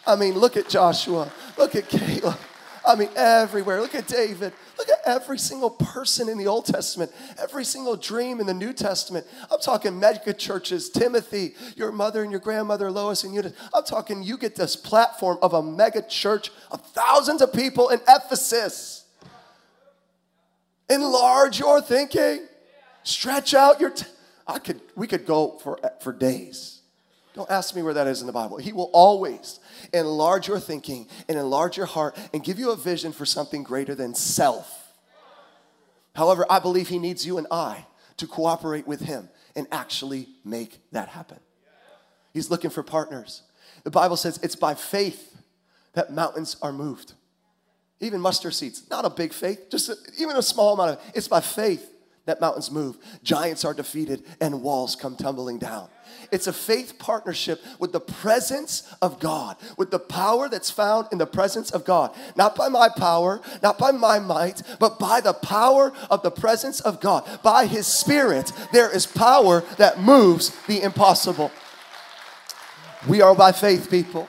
[0.08, 1.32] I mean, look at Joshua.
[1.58, 2.38] Look at Caleb.
[2.86, 3.82] I mean, everywhere.
[3.82, 4.54] Look at David.
[4.78, 8.74] Look at every single person in the Old Testament, every single dream in the New
[8.74, 9.26] Testament.
[9.52, 13.54] I'm talking mega churches, Timothy, your mother and your grandmother, Lois and Eunice.
[13.74, 18.00] I'm talking you get this platform of a mega church of thousands of people in
[18.08, 19.06] Ephesus.
[20.90, 22.48] Enlarge your thinking.
[23.04, 23.92] Stretch out your.
[23.92, 24.06] T-
[24.48, 24.82] I could.
[24.96, 26.82] We could go for for days.
[27.34, 28.58] Don't ask me where that is in the Bible.
[28.58, 29.60] He will always
[29.96, 33.96] enlarge your thinking and enlarge your heart and give you a vision for something greater
[33.96, 34.94] than self.
[36.16, 37.86] However, I believe He needs you and I
[38.18, 41.40] to cooperate with Him and actually make that happen.
[42.34, 43.44] He's looking for partners.
[43.84, 45.38] The Bible says it's by faith
[45.94, 47.14] that mountains are moved.
[48.02, 51.30] Even mustard seeds, not a big faith, just a, even a small amount of it's
[51.30, 51.95] by faith
[52.26, 52.98] that mountains move.
[53.24, 55.90] Giants are defeated and walls come tumbling down.
[56.32, 61.18] It's a faith partnership with the presence of God, with the power that's found in
[61.18, 62.16] the presence of God.
[62.36, 66.80] Not by my power, not by my might, but by the power of the presence
[66.80, 67.28] of God.
[67.44, 71.52] By His Spirit, there is power that moves the impossible.
[73.08, 74.28] We are by faith, people.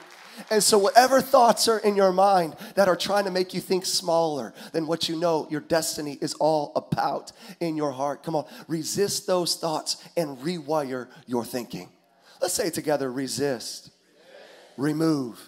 [0.49, 3.85] And so, whatever thoughts are in your mind that are trying to make you think
[3.85, 8.45] smaller than what you know your destiny is all about in your heart, come on,
[8.67, 11.89] resist those thoughts and rewire your thinking.
[12.41, 13.89] Let's say it together resist,
[14.77, 15.39] remove,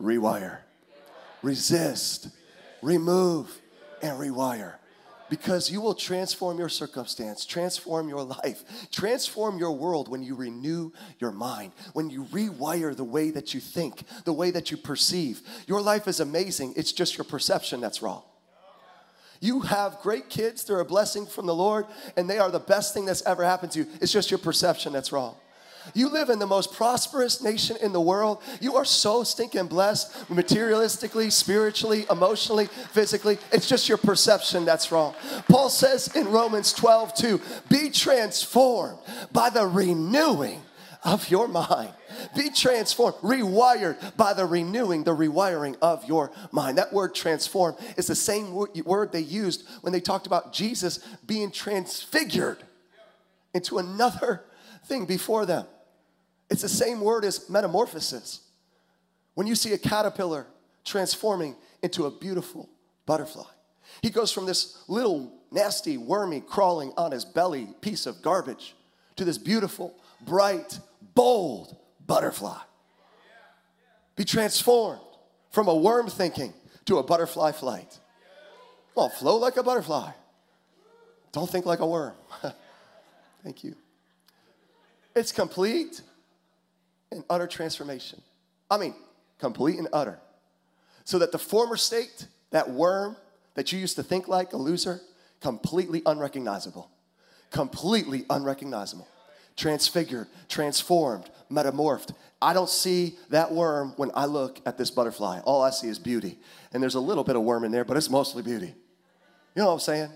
[0.00, 0.58] rewire.
[1.42, 2.28] Resist,
[2.82, 3.58] remove,
[4.02, 4.74] and rewire
[5.30, 10.90] because you will transform your circumstance, transform your life, transform your world when you renew
[11.18, 15.40] your mind, when you rewire the way that you think, the way that you perceive.
[15.66, 18.24] Your life is amazing, it's just your perception that's wrong.
[19.40, 22.92] You have great kids, they're a blessing from the Lord, and they are the best
[22.92, 23.86] thing that's ever happened to you.
[24.02, 25.36] It's just your perception that's wrong.
[25.94, 28.42] You live in the most prosperous nation in the world.
[28.60, 33.38] You are so stinking blessed materialistically, spiritually, emotionally, physically.
[33.52, 35.14] It's just your perception that's wrong.
[35.48, 38.98] Paul says in Romans 12, 2, be transformed
[39.32, 40.62] by the renewing
[41.02, 41.92] of your mind.
[42.36, 46.78] Be transformed, rewired by the renewing, the rewiring of your mind.
[46.78, 51.50] That word transform is the same word they used when they talked about Jesus being
[51.50, 52.58] transfigured
[53.54, 54.44] into another
[54.90, 55.64] thing before them.
[56.50, 58.40] It's the same word as metamorphosis.
[59.34, 60.46] When you see a caterpillar
[60.84, 62.68] transforming into a beautiful
[63.06, 63.48] butterfly,
[64.02, 68.74] he goes from this little nasty, wormy, crawling on his belly piece of garbage
[69.16, 69.94] to this beautiful,
[70.26, 70.78] bright,
[71.14, 71.76] bold
[72.06, 72.58] butterfly.
[74.16, 75.00] Be transformed
[75.50, 76.52] from a worm thinking
[76.86, 77.98] to a butterfly flight.
[78.96, 80.10] Well, flow like a butterfly.
[81.32, 82.14] Don't think like a worm.
[83.44, 83.76] Thank you.
[85.20, 86.00] It's complete
[87.12, 88.22] and utter transformation.
[88.70, 88.94] I mean,
[89.38, 90.18] complete and utter.
[91.04, 93.16] So that the former state, that worm
[93.52, 94.98] that you used to think like a loser,
[95.42, 96.90] completely unrecognizable.
[97.50, 99.06] Completely unrecognizable.
[99.56, 102.14] Transfigured, transformed, metamorphed.
[102.40, 105.40] I don't see that worm when I look at this butterfly.
[105.40, 106.38] All I see is beauty.
[106.72, 108.74] And there's a little bit of worm in there, but it's mostly beauty.
[109.54, 110.08] You know what I'm saying?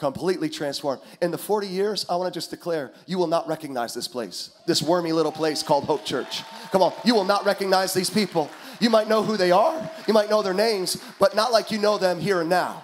[0.00, 1.00] Completely transformed.
[1.22, 4.50] In the 40 years, I want to just declare you will not recognize this place,
[4.66, 6.42] this wormy little place called Hope Church.
[6.72, 8.50] Come on, you will not recognize these people.
[8.80, 11.78] You might know who they are, you might know their names, but not like you
[11.78, 12.82] know them here and now.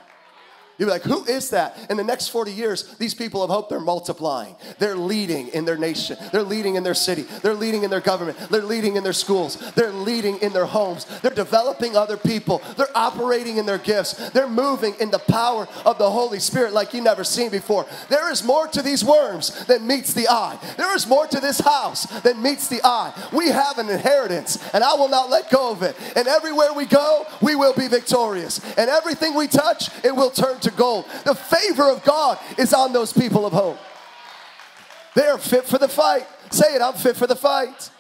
[0.79, 1.91] You'll be like, who is that?
[1.91, 4.55] In the next 40 years, these people of hope, they're multiplying.
[4.79, 6.19] They're leading in their nation.
[6.33, 7.23] They're leading in their city.
[7.23, 8.39] They're leading in their government.
[8.51, 9.57] They're leading in their schools.
[9.73, 11.07] They're leading in their homes.
[11.23, 12.61] They're developing other people.
[12.77, 14.31] They're operating in their gifts.
[14.31, 17.87] They're moving in the power of the Holy Spirit like you never seen before.
[18.11, 20.59] There is more to these worms than meets the eye.
[20.77, 23.15] There is more to this house than meets the eye.
[23.33, 25.97] We have an inheritance, and I will not let go of it.
[26.15, 28.61] And everywhere we go, we will be victorious.
[28.77, 31.07] And everything we touch, it will turn to gold.
[31.25, 33.79] The favor of God is on those people of hope.
[35.15, 36.27] They are fit for the fight.
[36.51, 37.91] Say it, I'm fit for the fight.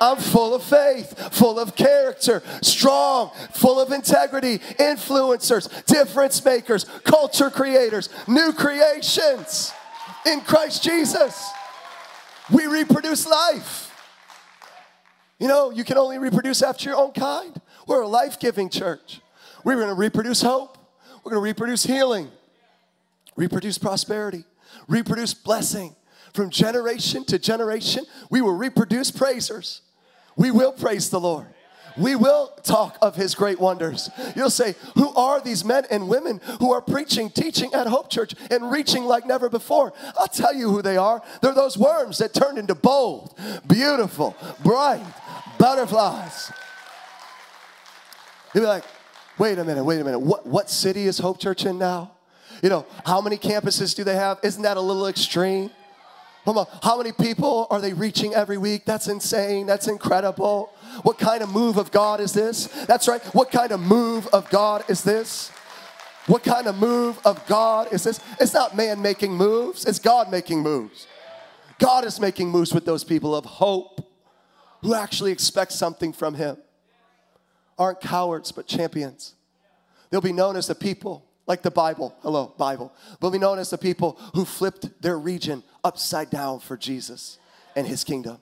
[0.00, 7.50] I'm full of faith, full of character, strong, full of integrity, influencers, difference makers, culture
[7.50, 9.72] creators, new creations
[10.24, 11.50] in Christ Jesus.
[12.50, 13.94] We reproduce life.
[15.38, 17.60] You know, you can only reproduce after your own kind.
[17.86, 19.20] We're a life giving church.
[19.64, 20.78] We're going to reproduce hope.
[21.22, 22.30] We're going to reproduce healing,
[23.36, 24.44] reproduce prosperity,
[24.88, 25.94] reproduce blessing.
[26.32, 29.82] From generation to generation, we will reproduce praisers.
[30.36, 31.46] We will praise the Lord.
[31.96, 34.10] We will talk of his great wonders.
[34.36, 38.34] You'll say, Who are these men and women who are preaching, teaching at Hope Church
[38.50, 39.92] and reaching like never before?
[40.16, 41.20] I'll tell you who they are.
[41.42, 45.04] They're those worms that turned into bold, beautiful, bright
[45.58, 46.52] butterflies.
[48.54, 48.84] You'll be like,
[49.40, 50.18] Wait a minute, wait a minute.
[50.18, 52.10] What, what city is Hope Church in now?
[52.62, 54.38] You know, how many campuses do they have?
[54.42, 55.70] Isn't that a little extreme?
[56.44, 58.84] Come on, how many people are they reaching every week?
[58.84, 59.64] That's insane.
[59.64, 60.74] That's incredible.
[61.04, 62.66] What kind of move of God is this?
[62.84, 63.24] That's right.
[63.34, 65.48] What kind of move of God is this?
[66.26, 68.20] What kind of move of God is this?
[68.38, 71.06] It's not man making moves, it's God making moves.
[71.78, 74.06] God is making moves with those people of hope
[74.82, 76.58] who actually expect something from Him
[77.80, 79.34] aren't cowards, but champions.
[80.10, 82.92] They'll be known as the people, like the Bible, hello, Bible.
[83.20, 87.38] They'll be known as the people who flipped their region upside down for Jesus
[87.74, 88.38] and his kingdom.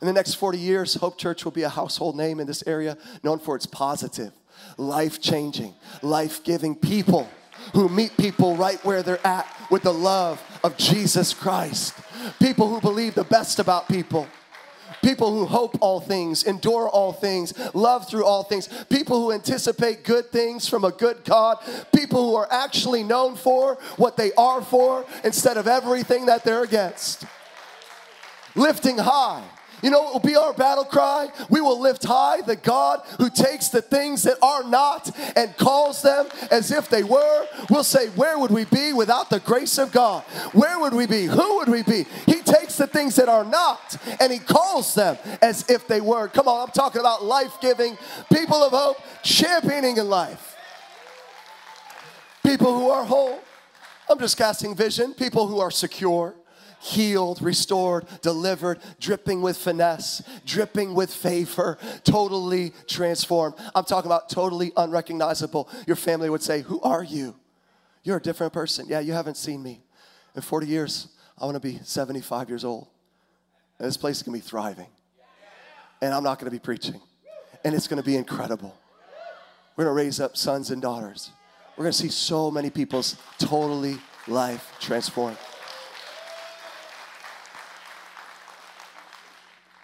[0.00, 2.96] In the next 40 years, Hope Church will be a household name in this area
[3.22, 4.32] known for its positive,
[4.78, 7.28] life changing, life giving people
[7.74, 11.94] who meet people right where they're at with the love of Jesus Christ.
[12.40, 14.26] People who believe the best about people.
[15.04, 18.68] People who hope all things, endure all things, love through all things.
[18.88, 21.58] People who anticipate good things from a good God.
[21.94, 26.64] People who are actually known for what they are for instead of everything that they're
[26.64, 27.26] against.
[28.54, 29.44] Lifting high
[29.84, 31.28] you know what will be our battle cry?
[31.50, 36.00] We will lift high the God who takes the things that are not and calls
[36.00, 37.46] them as if they were.
[37.68, 40.22] We'll say, Where would we be without the grace of God?
[40.54, 41.26] Where would we be?
[41.26, 42.06] Who would we be?
[42.24, 46.28] He takes the things that are not and He calls them as if they were.
[46.28, 47.98] Come on, I'm talking about life giving,
[48.32, 50.56] people of hope, championing in life.
[52.42, 53.38] People who are whole.
[54.08, 55.12] I'm just casting vision.
[55.12, 56.34] People who are secure
[56.84, 63.54] healed, restored, delivered, dripping with finesse, dripping with favor, totally transformed.
[63.74, 65.68] I'm talking about totally unrecognizable.
[65.86, 67.34] Your family would say, Who are you?
[68.02, 68.86] You're a different person.
[68.86, 69.80] Yeah, you haven't seen me.
[70.36, 72.86] In 40 years, I want to be 75 years old.
[73.78, 74.88] And this place is going to be thriving.
[76.02, 77.00] And I'm not going to be preaching.
[77.64, 78.76] And it's going to be incredible.
[79.76, 81.30] We're going to raise up sons and daughters.
[81.76, 83.96] We're going to see so many people's totally
[84.28, 85.38] life transformed.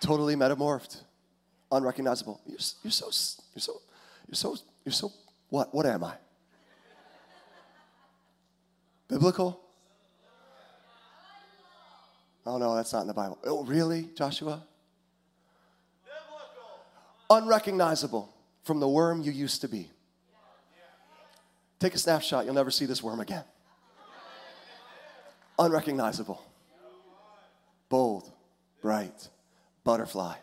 [0.01, 1.03] Totally metamorphed,
[1.71, 2.41] unrecognizable.
[2.47, 3.07] You're, you're so,
[3.55, 3.81] you're so,
[4.27, 5.13] you're so, you're so,
[5.49, 5.75] what?
[5.75, 6.15] What am I?
[9.09, 9.61] Biblical?
[12.47, 13.39] Oh no, that's not in the Bible.
[13.45, 14.63] Oh, really, Joshua?
[17.29, 18.33] Unrecognizable
[18.65, 19.89] from the worm you used to be.
[21.79, 23.45] Take a snapshot, you'll never see this worm again.
[25.59, 26.43] Unrecognizable.
[27.89, 28.31] Bold,
[28.83, 29.29] bright,
[29.85, 30.35] butterfly,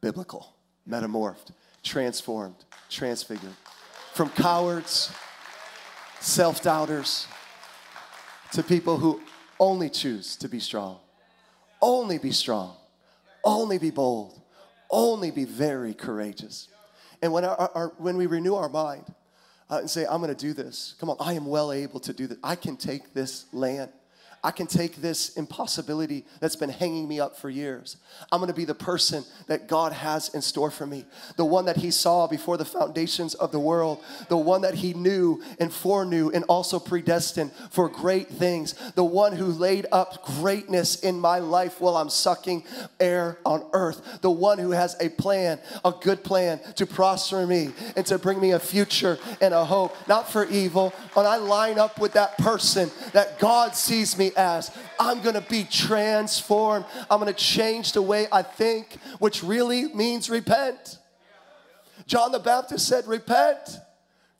[0.00, 0.54] biblical,
[0.88, 3.54] metamorphed, transformed, transfigured.
[4.14, 5.12] From cowards,
[6.20, 7.26] self doubters,
[8.52, 9.20] to people who
[9.58, 10.98] only choose to be strong.
[11.80, 12.76] Only be strong.
[13.44, 14.40] Only be bold.
[14.90, 16.68] Only be very courageous.
[17.22, 19.04] And when, our, our when we renew our mind
[19.70, 22.12] uh, and say, I'm going to do this, come on, I am well able to
[22.12, 22.38] do this.
[22.42, 23.90] I can take this land.
[24.42, 27.98] I can take this impossibility that's been hanging me up for years.
[28.32, 31.04] I'm gonna be the person that God has in store for me,
[31.36, 34.94] the one that He saw before the foundations of the world, the one that He
[34.94, 41.00] knew and foreknew and also predestined for great things, the one who laid up greatness
[41.00, 42.64] in my life while I'm sucking
[42.98, 47.72] air on earth, the one who has a plan, a good plan to prosper me
[47.94, 50.90] and to bring me a future and a hope, not for evil.
[51.12, 54.70] When I line up with that person that God sees me as.
[54.98, 56.84] I'm gonna be transformed.
[57.10, 60.98] I'm gonna change the way I think, which really means repent.
[62.06, 63.78] John the Baptist said, Repent,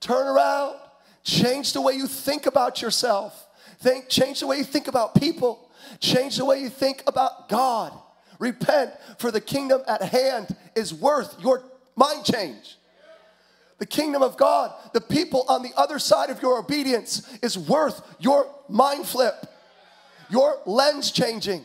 [0.00, 0.76] turn around,
[1.22, 3.46] change the way you think about yourself.
[3.79, 7.92] Think, change the way you think about people, change the way you think about God.
[8.38, 11.62] Repent, for the kingdom at hand is worth your
[11.94, 12.76] mind change.
[13.79, 18.03] The kingdom of God, the people on the other side of your obedience, is worth
[18.18, 19.46] your mind flip
[20.31, 21.64] your lens changing.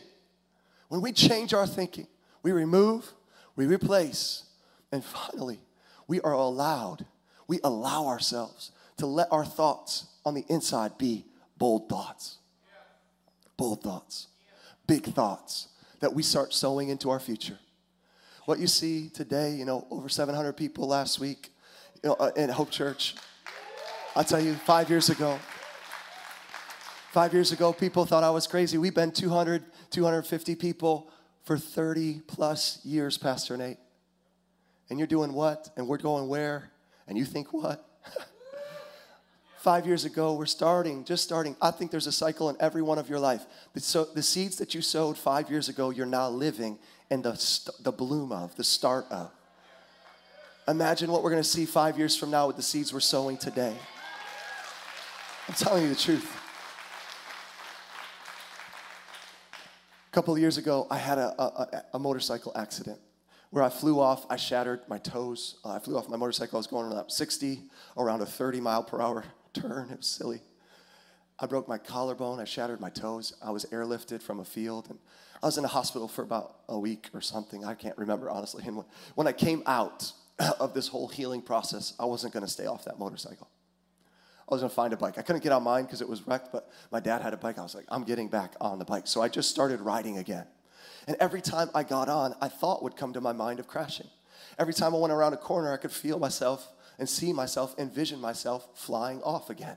[0.88, 2.06] When we change our thinking,
[2.42, 3.12] we remove,
[3.56, 4.44] we replace,
[4.92, 5.60] and finally,
[6.06, 7.06] we are allowed,
[7.48, 11.24] we allow ourselves to let our thoughts on the inside be
[11.58, 12.38] bold thoughts.
[13.56, 14.28] Bold thoughts,
[14.86, 15.68] big thoughts
[16.00, 17.58] that we start sowing into our future.
[18.44, 21.50] What you see today, you know, over 700 people last week
[22.02, 23.16] you know, uh, in Hope Church.
[24.14, 25.38] I'll tell you, five years ago,
[27.16, 28.76] Five years ago, people thought I was crazy.
[28.76, 31.10] We've been 200, 250 people
[31.44, 33.78] for 30 plus years, Pastor Nate.
[34.90, 35.70] And you're doing what?
[35.78, 36.70] And we're going where?
[37.08, 37.88] And you think what?
[39.60, 41.56] Five years ago, we're starting, just starting.
[41.62, 43.46] I think there's a cycle in every one of your life.
[43.72, 46.78] The, so, the seeds that you sowed five years ago, you're now living
[47.10, 49.30] in the, st- the bloom of, the start of.
[50.68, 53.38] Imagine what we're going to see five years from now with the seeds we're sowing
[53.38, 53.74] today.
[55.48, 56.42] I'm telling you the truth.
[60.16, 62.98] Couple of years ago, I had a, a, a, motorcycle accident
[63.50, 64.24] where I flew off.
[64.30, 65.58] I shattered my toes.
[65.62, 66.56] Uh, I flew off my motorcycle.
[66.56, 67.60] I was going around 60
[67.98, 69.90] around a 30 mile per hour turn.
[69.90, 70.40] It was silly.
[71.38, 72.40] I broke my collarbone.
[72.40, 73.34] I shattered my toes.
[73.42, 74.86] I was airlifted from a field.
[74.88, 74.98] And
[75.42, 77.66] I was in the hospital for about a week or something.
[77.66, 78.64] I can't remember, honestly.
[78.66, 78.86] And when,
[79.16, 80.14] when I came out
[80.58, 83.50] of this whole healing process, I wasn't going to stay off that motorcycle.
[84.48, 85.18] I was gonna find a bike.
[85.18, 87.58] I couldn't get on mine because it was wrecked, but my dad had a bike.
[87.58, 89.06] I was like, I'm getting back on the bike.
[89.06, 90.46] So I just started riding again.
[91.08, 94.06] And every time I got on, I thought would come to my mind of crashing.
[94.58, 98.20] Every time I went around a corner, I could feel myself and see myself, envision
[98.20, 99.76] myself flying off again.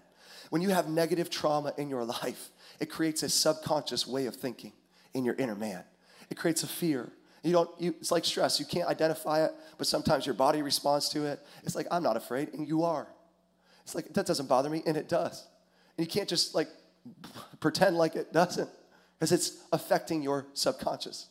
[0.49, 2.49] When you have negative trauma in your life,
[2.79, 4.73] it creates a subconscious way of thinking
[5.13, 5.83] in your inner man.
[6.29, 7.11] It creates a fear.
[7.43, 8.59] You don't, you, it's like stress.
[8.59, 11.39] You can't identify it, but sometimes your body responds to it.
[11.63, 13.07] It's like, I'm not afraid, and you are.
[13.89, 15.47] It's like, that doesn't bother me, and it does.
[15.97, 16.67] And you can't just like
[17.59, 18.69] pretend like it doesn't,
[19.17, 21.25] because it's affecting your subconscious.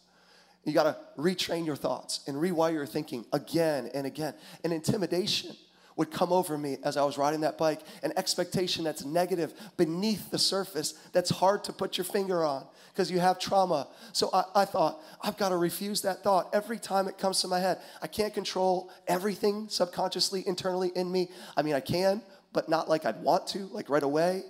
[0.64, 4.34] You got to retrain your thoughts and rewire your thinking again and again.
[4.64, 5.54] And intimidation
[5.94, 10.32] would come over me as I was riding that bike, an expectation that's negative beneath
[10.32, 13.86] the surface that's hard to put your finger on because you have trauma.
[14.12, 17.48] So I, I, thought, I've got to refuse that thought every time it comes to
[17.48, 17.78] my head.
[18.02, 21.30] I can't control everything subconsciously, internally in me.
[21.56, 22.22] I mean, I can,
[22.58, 24.42] but not like I'd want to, like right away.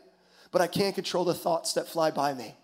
[0.51, 2.55] But I can't control the thoughts that fly by me.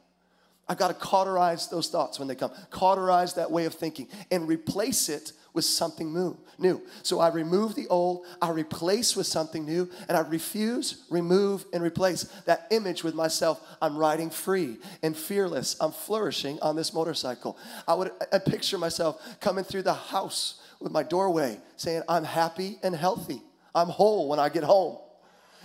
[0.66, 4.48] I've got to cauterize those thoughts when they come, cauterize that way of thinking, and
[4.48, 6.38] replace it with something new.
[6.56, 6.80] New.
[7.02, 11.82] So I remove the old, I replace with something new, and I refuse, remove, and
[11.82, 13.60] replace that image with myself.
[13.82, 15.76] I'm riding free and fearless.
[15.78, 17.58] I'm flourishing on this motorcycle.
[17.86, 22.78] I would I picture myself coming through the house with my doorway saying, I'm happy
[22.82, 23.42] and healthy.
[23.74, 24.96] I'm whole when I get home.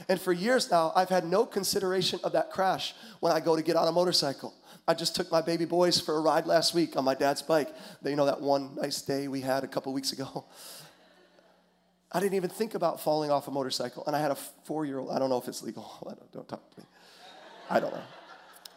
[0.08, 3.62] And for years now, I've had no consideration of that crash when I go to
[3.62, 4.54] get on a motorcycle.
[4.88, 7.70] I just took my baby boys for a ride last week on my dad's bike.
[8.04, 10.45] You know, that one nice day we had a couple weeks ago.
[12.12, 14.04] I didn't even think about falling off a motorcycle.
[14.08, 15.12] And I had a four year old.
[15.12, 16.18] I don't know if it's legal.
[16.34, 16.86] Don't, talk to me.
[17.70, 18.02] I don't know.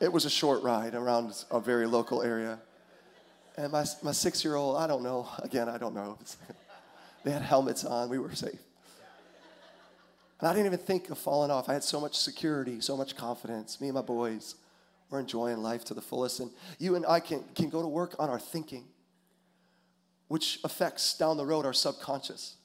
[0.01, 2.59] It was a short ride around a very local area.
[3.57, 5.29] And my, my six year old, I don't know.
[5.43, 6.19] Again, I don't know.
[7.25, 8.09] they had helmets on.
[8.09, 8.59] We were safe.
[10.49, 11.69] I didn't even think of falling off.
[11.69, 13.81] I had so much security, so much confidence.
[13.81, 14.57] Me and my boys.
[15.13, 16.41] We're enjoying life to the fullest.
[16.41, 18.87] And you and I can, can go to work on our thinking,
[20.29, 22.57] which affects down the road our subconscious,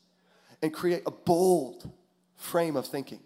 [0.61, 1.91] and create a bold
[2.37, 3.19] frame of thinking,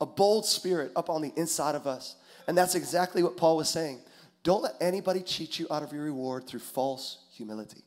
[0.00, 2.14] a bold spirit up on the inside of us.
[2.46, 3.98] And that's exactly what Paul was saying.
[4.44, 7.82] Don't let anybody cheat you out of your reward through false humility.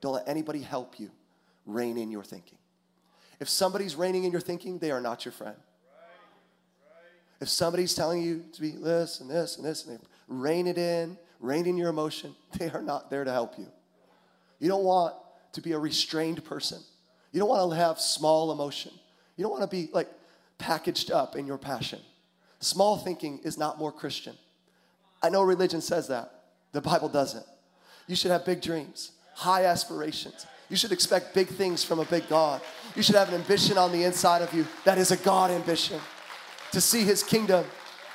[0.00, 1.10] Don't let anybody help you
[1.66, 2.58] rein in your thinking.
[3.42, 5.56] If somebody's reining in your thinking, they are not your friend.
[7.40, 10.78] If somebody's telling you to be this and this and this and they rein it
[10.78, 12.36] in, rein in your emotion.
[12.58, 13.66] They are not there to help you.
[14.60, 15.16] You don't want
[15.54, 16.78] to be a restrained person.
[17.32, 18.92] You don't want to have small emotion.
[19.36, 20.08] You don't want to be like
[20.58, 21.98] packaged up in your passion.
[22.60, 24.36] Small thinking is not more Christian.
[25.20, 26.44] I know religion says that.
[26.70, 27.46] The Bible doesn't.
[28.06, 30.46] You should have big dreams, high aspirations.
[30.72, 32.62] You should expect big things from a big God.
[32.94, 35.98] You should have an ambition on the inside of you that is a God ambition
[36.72, 37.64] to see his kingdom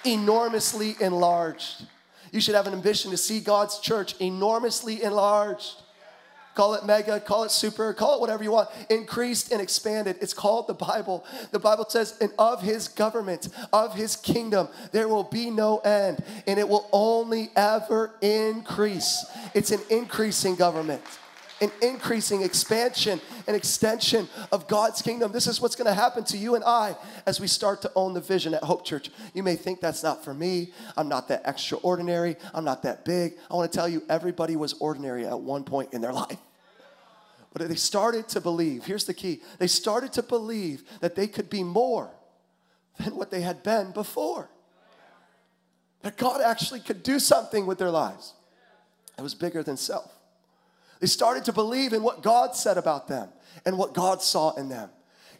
[0.05, 1.85] enormously enlarged.
[2.31, 5.81] You should have an ambition to see God's church enormously enlarged.
[6.53, 8.69] Call it mega, call it super, call it whatever you want.
[8.89, 10.17] Increased and expanded.
[10.21, 11.23] It's called the Bible.
[11.51, 16.23] The Bible says, and of his government, of his kingdom, there will be no end,
[16.47, 19.25] and it will only ever increase.
[19.53, 21.03] It's an increasing government
[21.61, 25.31] an increasing expansion and extension of God's kingdom.
[25.31, 26.95] This is what's going to happen to you and I
[27.25, 29.09] as we start to own the vision at Hope Church.
[29.33, 30.71] You may think that's not for me.
[30.95, 32.35] I'm not that extraordinary.
[32.53, 33.33] I'm not that big.
[33.49, 36.37] I want to tell you, everybody was ordinary at one point in their life.
[37.53, 41.49] But they started to believe, here's the key they started to believe that they could
[41.49, 42.11] be more
[42.99, 44.49] than what they had been before.
[46.03, 48.33] That God actually could do something with their lives.
[49.17, 50.11] It was bigger than self.
[50.99, 53.29] They started to believe in what God said about them
[53.65, 54.89] and what God saw in them.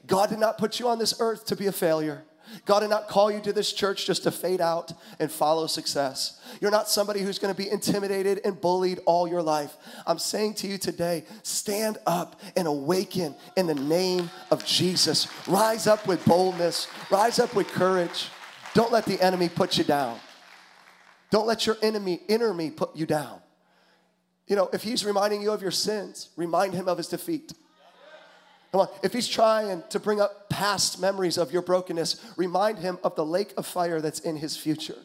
[0.05, 2.24] God did not put you on this earth to be a failure.
[2.66, 6.39] God did not call you to this church just to fade out and follow success.
[6.62, 9.76] You're not somebody who's going to be intimidated and bullied all your life.
[10.05, 15.28] I'm saying to you today stand up and awaken in the name of Jesus.
[15.47, 18.30] Rise up with boldness, rise up with courage.
[18.74, 20.20] Don't let the enemy put you down.
[21.30, 23.39] Don't let your enemy, me, put you down.
[24.48, 27.54] You know, if he's reminding you of your sins, remind him of his defeat.
[28.72, 32.98] Come on, if he's trying to bring up past memories of your brokenness, remind him
[33.04, 34.98] of the lake of fire that's in his future.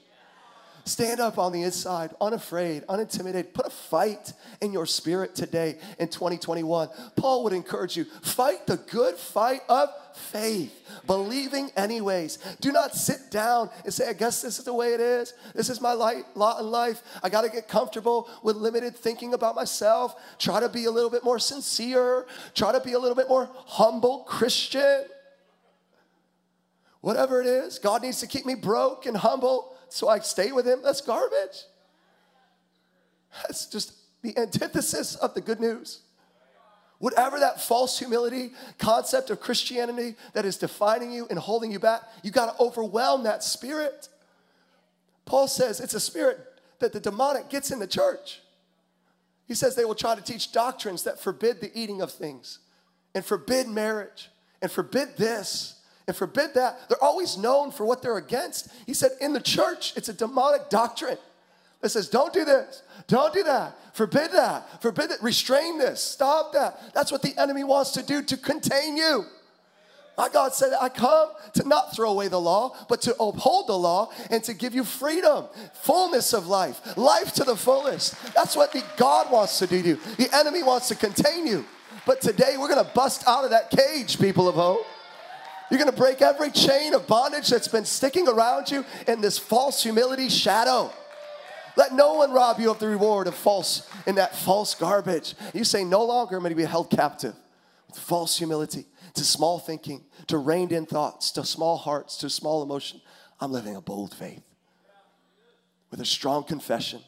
[0.85, 3.55] Stand up on the inside, unafraid, unintimidated.
[3.55, 6.89] Put a fight in your spirit today in 2021.
[7.15, 10.75] Paul would encourage you fight the good fight of faith,
[11.07, 12.39] believing anyways.
[12.61, 15.35] Do not sit down and say, I guess this is the way it is.
[15.55, 17.01] This is my light, lot in life.
[17.23, 20.17] I got to get comfortable with limited thinking about myself.
[20.39, 22.27] Try to be a little bit more sincere.
[22.55, 25.05] Try to be a little bit more humble Christian.
[27.03, 30.67] Whatever it is, God needs to keep me broke and humble so I stay with
[30.67, 30.81] him.
[30.83, 31.65] That's garbage.
[33.43, 36.01] That's just the antithesis of the good news.
[36.99, 42.03] Whatever that false humility concept of Christianity that is defining you and holding you back,
[42.23, 44.09] you got to overwhelm that spirit.
[45.25, 46.39] Paul says it's a spirit
[46.79, 48.41] that the demonic gets in the church.
[49.49, 52.61] He says they will try to teach doctrines that forbid the eating of things
[53.15, 54.31] and forbid marriage
[54.61, 56.89] and forbid this and forbid that.
[56.89, 58.69] They're always known for what they're against.
[58.87, 61.19] He said in the church, it's a demonic doctrine
[61.81, 66.53] that says, don't do this, don't do that, forbid that, forbid it, restrain this, stop
[66.53, 66.95] that.
[66.95, 69.25] That's what the enemy wants to do to contain you.
[70.17, 73.79] My God said, I come to not throw away the law, but to uphold the
[73.79, 78.15] law and to give you freedom, fullness of life, life to the fullest.
[78.35, 79.99] That's what the God wants to do to you.
[80.19, 81.65] The enemy wants to contain you.
[82.07, 84.87] But today we're gonna bust out of that cage, people of hope.
[85.73, 89.83] You're gonna break every chain of bondage that's been sticking around you in this false
[89.83, 90.93] humility shadow.
[91.79, 95.35] Let no one rob you of the reward of false in that false garbage.
[95.55, 97.35] You say, no longer am I to be held captive
[97.89, 102.63] with false humility, to small thinking, to reined in thoughts, to small hearts, to small
[102.63, 103.01] emotion.
[103.41, 104.43] I'm living a bold faith
[105.91, 107.01] with a strong confession,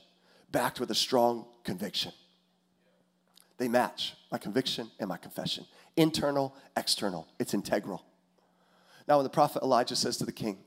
[0.50, 2.12] backed with a strong conviction.
[3.58, 5.66] They match my conviction and my confession.
[5.98, 7.28] Internal, external.
[7.38, 8.02] It's integral.
[9.07, 10.59] Now, when the prophet Elijah says to the king,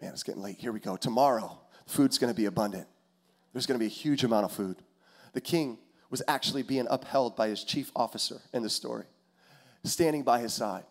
[0.00, 0.58] Man, it's getting late.
[0.58, 0.96] Here we go.
[0.96, 2.86] Tomorrow, food's going to be abundant.
[3.52, 4.76] There's going to be a huge amount of food.
[5.32, 5.78] The king
[6.10, 9.06] was actually being upheld by his chief officer in the story,
[9.84, 10.84] standing by his side.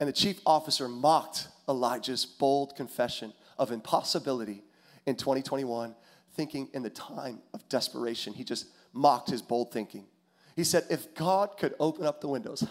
[0.00, 4.62] And the chief officer mocked Elijah's bold confession of impossibility
[5.06, 5.94] in 2021,
[6.34, 8.32] thinking in the time of desperation.
[8.32, 10.06] He just mocked his bold thinking.
[10.56, 12.64] He said, If God could open up the windows,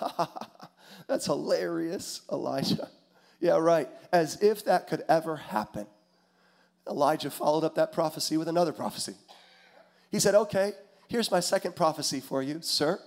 [1.08, 2.90] that's hilarious, Elijah.
[3.40, 3.90] Yeah, right.
[4.12, 5.88] As if that could ever happen.
[6.90, 9.14] Elijah followed up that prophecy with another prophecy.
[10.10, 10.74] He said, Okay,
[11.08, 13.00] here's my second prophecy for you, sir.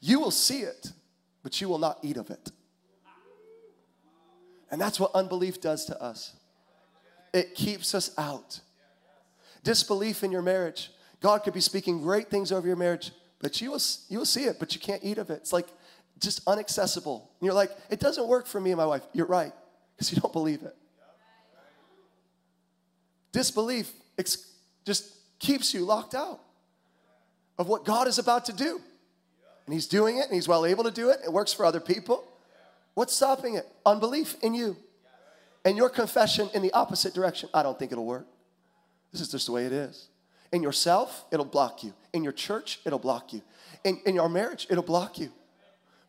[0.00, 0.92] You will see it,
[1.42, 2.50] but you will not eat of it.
[4.70, 6.34] And that's what unbelief does to us
[7.32, 8.60] it keeps us out.
[9.62, 10.90] Disbelief in your marriage.
[11.20, 13.10] God could be speaking great things over your marriage,
[13.40, 15.34] but you will, you will see it, but you can't eat of it.
[15.34, 15.66] It's like
[16.20, 17.20] just unaccessible.
[17.20, 19.02] And you're like, it doesn't work for me and my wife.
[19.12, 19.52] You're right,
[19.98, 20.76] because you don't believe it.
[23.32, 24.52] Disbelief ex-
[24.84, 26.40] just keeps you locked out
[27.58, 28.80] of what God is about to do.
[29.66, 31.18] And He's doing it, and He's well able to do it.
[31.24, 32.24] It works for other people.
[32.94, 33.66] What's stopping it?
[33.84, 34.76] Unbelief in you.
[35.64, 37.48] And your confession in the opposite direction.
[37.52, 38.26] I don't think it'll work.
[39.10, 40.08] This is just the way it is.
[40.52, 41.92] In yourself, it'll block you.
[42.12, 43.42] In your church, it'll block you.
[43.82, 45.32] In, in your marriage, it'll block you.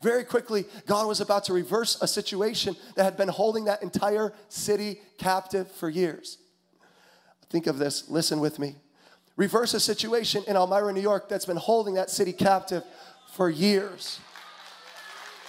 [0.02, 4.34] Very quickly, God was about to reverse a situation that had been holding that entire
[4.48, 6.38] city captive for years.
[7.50, 8.76] Think of this, listen with me.
[9.36, 12.84] Reverse a situation in Elmira, New York that's been holding that city captive
[13.34, 14.20] for years.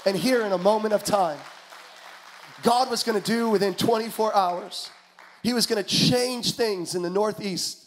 [0.06, 1.38] And here, in a moment of time,
[2.62, 4.90] God was gonna do within 24 hours,
[5.42, 7.86] He was gonna change things in the Northeast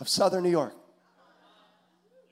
[0.00, 0.74] of Southern New York.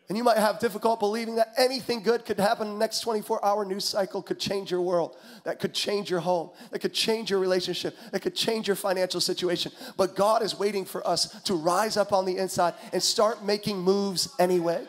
[0.08, 3.42] And you might have difficult believing that anything good could happen in the next 24
[3.42, 7.30] hour news cycle could change your world, that could change your home, that could change
[7.30, 9.72] your relationship, that could change your financial situation.
[9.96, 13.78] But God is waiting for us to rise up on the inside and start making
[13.78, 14.86] moves anyway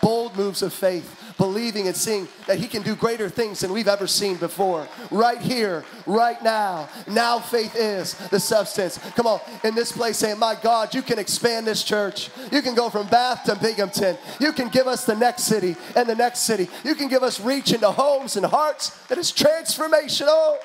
[0.00, 3.88] bold moves of faith, believing and seeing that He can do greater things than we've
[3.88, 4.88] ever seen before.
[5.10, 6.88] Right here, right now.
[7.06, 8.98] Now faith is the substance.
[9.16, 12.30] Come on, in this place, saying, My God, you can expand this church.
[12.52, 14.16] You can go from Bath to Binghamton.
[14.38, 16.68] You can give us the next city and the next city.
[16.84, 20.56] You can give us reach into homes and hearts that is transformational.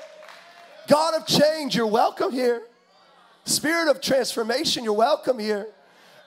[0.87, 2.61] God of change, you're welcome here.
[3.45, 5.67] Spirit of transformation, you're welcome here.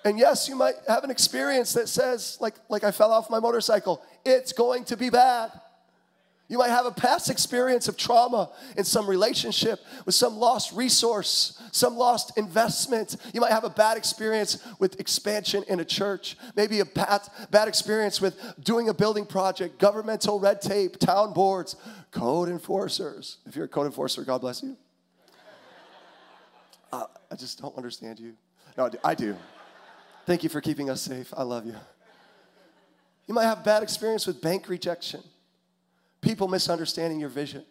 [0.04, 3.40] And yes, you might have an experience that says, like, like I fell off my
[3.40, 5.50] motorcycle, it's going to be bad.
[6.48, 11.60] You might have a past experience of trauma in some relationship with some lost resource,
[11.72, 13.16] some lost investment.
[13.34, 17.20] You might have a bad experience with expansion in a church, maybe a bad,
[17.50, 18.34] bad experience with
[18.64, 21.76] doing a building project, governmental red tape, town boards,
[22.12, 23.38] code enforcers.
[23.44, 24.74] If you're a code enforcer, God bless you.
[26.90, 28.32] Uh, I just don't understand you.
[28.78, 28.98] No, I do.
[29.04, 29.36] I do.
[30.28, 31.32] Thank you for keeping us safe.
[31.34, 31.74] I love you.
[33.26, 35.22] You might have bad experience with bank rejection,
[36.20, 37.64] people misunderstanding your vision.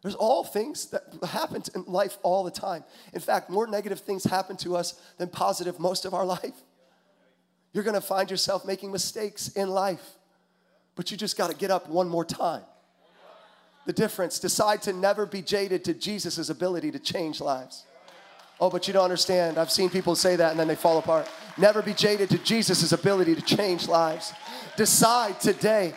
[0.00, 2.82] There's all things that happen in life all the time.
[3.12, 6.54] In fact, more negative things happen to us than positive most of our life.
[7.74, 10.16] You're gonna find yourself making mistakes in life,
[10.96, 12.62] but you just gotta get up one more time.
[13.84, 17.84] The difference decide to never be jaded to Jesus' ability to change lives.
[18.60, 19.56] Oh, but you don't understand.
[19.58, 21.30] I've seen people say that and then they fall apart.
[21.56, 24.32] Never be jaded to Jesus' ability to change lives.
[24.76, 25.94] Decide today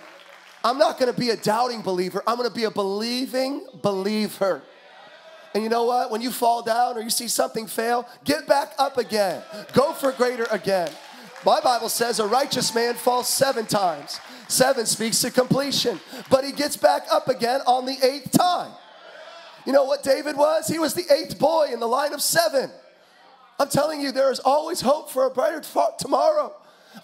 [0.64, 4.62] I'm not gonna be a doubting believer, I'm gonna be a believing believer.
[5.54, 6.12] And you know what?
[6.12, 9.42] When you fall down or you see something fail, get back up again.
[9.74, 10.90] Go for greater again.
[11.46, 14.20] My Bible says a righteous man falls seven times.
[14.48, 16.00] Seven speaks to completion,
[16.30, 18.72] but he gets back up again on the eighth time.
[19.66, 20.68] You know what David was?
[20.68, 22.72] He was the eighth boy in the line of seven.
[23.60, 25.62] I'm telling you, there is always hope for a brighter
[26.00, 26.52] tomorrow,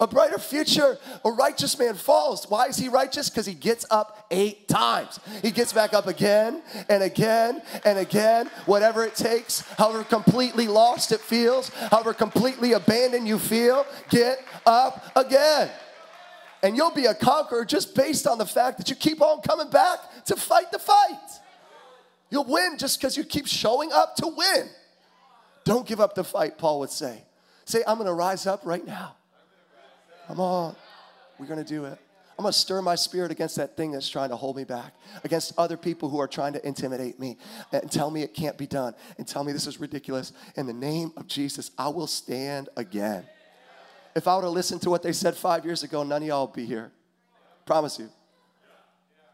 [0.00, 0.98] a brighter future.
[1.24, 2.50] A righteous man falls.
[2.50, 3.30] Why is he righteous?
[3.30, 5.20] Because he gets up eight times.
[5.40, 11.12] He gets back up again and again and again, whatever it takes, however completely lost
[11.12, 15.70] it feels, however completely abandoned you feel, get up again.
[16.62, 19.70] And you'll be a conqueror just based on the fact that you keep on coming
[19.70, 21.37] back to fight the fight.
[22.30, 24.68] You'll win just because you keep showing up to win.
[25.64, 27.22] Don't give up the fight, Paul would say.
[27.64, 29.16] Say, I'm gonna rise up right now.
[30.26, 30.76] Come on.
[31.38, 31.98] We're gonna do it.
[32.38, 35.52] I'm gonna stir my spirit against that thing that's trying to hold me back, against
[35.58, 37.36] other people who are trying to intimidate me
[37.72, 40.32] and tell me it can't be done and tell me this is ridiculous.
[40.56, 43.24] In the name of Jesus, I will stand again.
[44.14, 46.46] If I would have listened to what they said five years ago, none of y'all
[46.46, 46.92] would be here.
[47.66, 48.08] Promise you.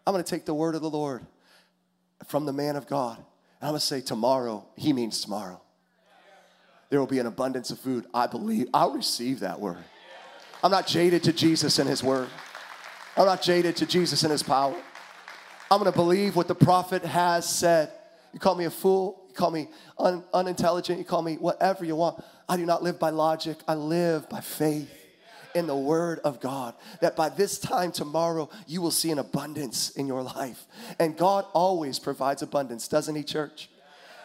[0.06, 1.26] I'm gonna take the word of the Lord
[2.26, 3.16] from the man of God.
[3.18, 3.26] And
[3.62, 5.60] I'm gonna say, tomorrow, he means tomorrow.
[6.90, 8.06] There will be an abundance of food.
[8.12, 9.84] I believe, I'll receive that word.
[10.62, 12.28] I'm not jaded to Jesus and his word.
[13.16, 14.74] I'm not jaded to Jesus and his power.
[15.70, 17.90] I'm gonna believe what the prophet has said.
[18.32, 19.68] You call me a fool, you call me
[19.98, 22.22] un- unintelligent, you call me whatever you want.
[22.48, 25.03] I do not live by logic, I live by faith
[25.54, 26.74] in the Word of God.
[27.00, 30.66] That by this time tomorrow, you will see an abundance in your life.
[30.98, 33.70] And God always provides abundance, doesn't He, church?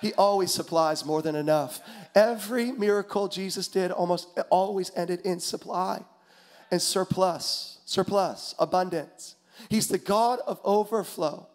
[0.02, 1.82] He always supplies more than enough.
[2.16, 6.04] Every miracle Jesus did almost always ended in supply
[6.72, 9.36] and surplus, surplus, abundance.
[9.70, 11.48] He's the God of overflow.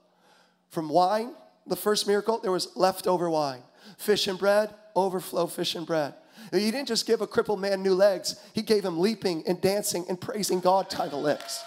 [0.68, 1.34] From wine,
[1.66, 3.62] the first miracle, there was leftover wine.
[3.96, 6.14] Fish and bread, overflow fish and bread.
[6.52, 10.04] He didn't just give a crippled man new legs, he gave him leaping and dancing
[10.08, 11.62] and praising God kind of legs.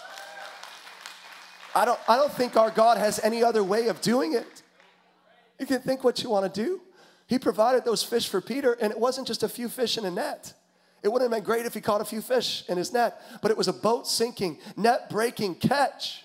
[1.74, 4.62] I don't, I don't think our God has any other way of doing it.
[5.58, 6.80] You can think what you want to do.
[7.26, 10.10] He provided those fish for Peter, and it wasn't just a few fish in a
[10.10, 10.54] net.
[11.02, 13.50] It wouldn't have been great if he caught a few fish in his net, but
[13.50, 16.24] it was a boat sinking, net breaking catch.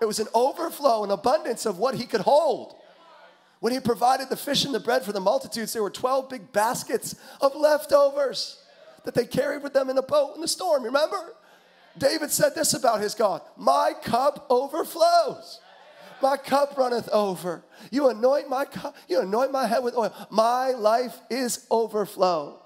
[0.00, 2.74] It was an overflow, an abundance of what he could hold.
[3.62, 6.52] When he provided the fish and the bread for the multitudes, there were 12 big
[6.52, 8.60] baskets of leftovers
[9.04, 10.82] that they carried with them in the boat in the storm.
[10.82, 11.36] Remember?
[11.96, 15.60] David said this about his God My cup overflows.
[16.20, 17.62] My cup runneth over.
[17.92, 20.12] You anoint my cup, you anoint my head with oil.
[20.28, 22.60] My life is overflow.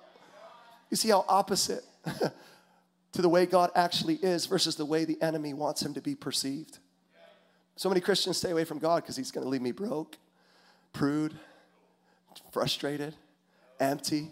[0.91, 1.85] You see how opposite
[3.13, 6.15] to the way God actually is versus the way the enemy wants him to be
[6.15, 6.79] perceived.
[7.75, 10.17] So many Christians stay away from God because he's going to leave me broke
[10.97, 11.35] prude,
[12.53, 13.15] frustrated,
[13.79, 14.31] empty.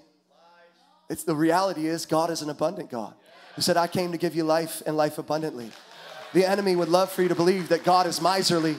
[1.11, 3.15] It's the reality is God is an abundant God
[3.55, 5.71] He said, I came to give you life and life abundantly.
[6.33, 8.77] The enemy would love for you to believe that God is miserly.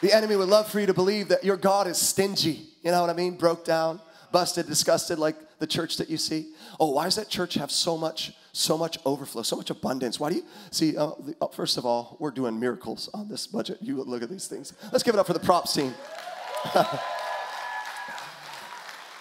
[0.00, 2.66] The enemy would love for you to believe that your God is stingy.
[2.82, 3.36] You know what I mean?
[3.36, 4.00] Broke down,
[4.32, 6.48] busted, disgusted, like the church that you see.
[6.80, 10.20] Oh, why does that church have so much, so much overflow, so much abundance?
[10.20, 10.96] Why do you see?
[10.96, 13.78] Uh, uh, first of all, we're doing miracles on this budget.
[13.80, 14.74] You look at these things.
[14.92, 15.94] Let's give it up for the props team.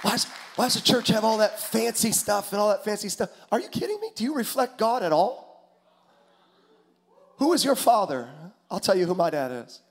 [0.02, 0.26] why, does,
[0.56, 3.30] why does the church have all that fancy stuff and all that fancy stuff?
[3.52, 4.10] Are you kidding me?
[4.16, 5.50] Do you reflect God at all?
[7.38, 8.30] Who is your father?
[8.70, 9.82] I'll tell you who my dad is.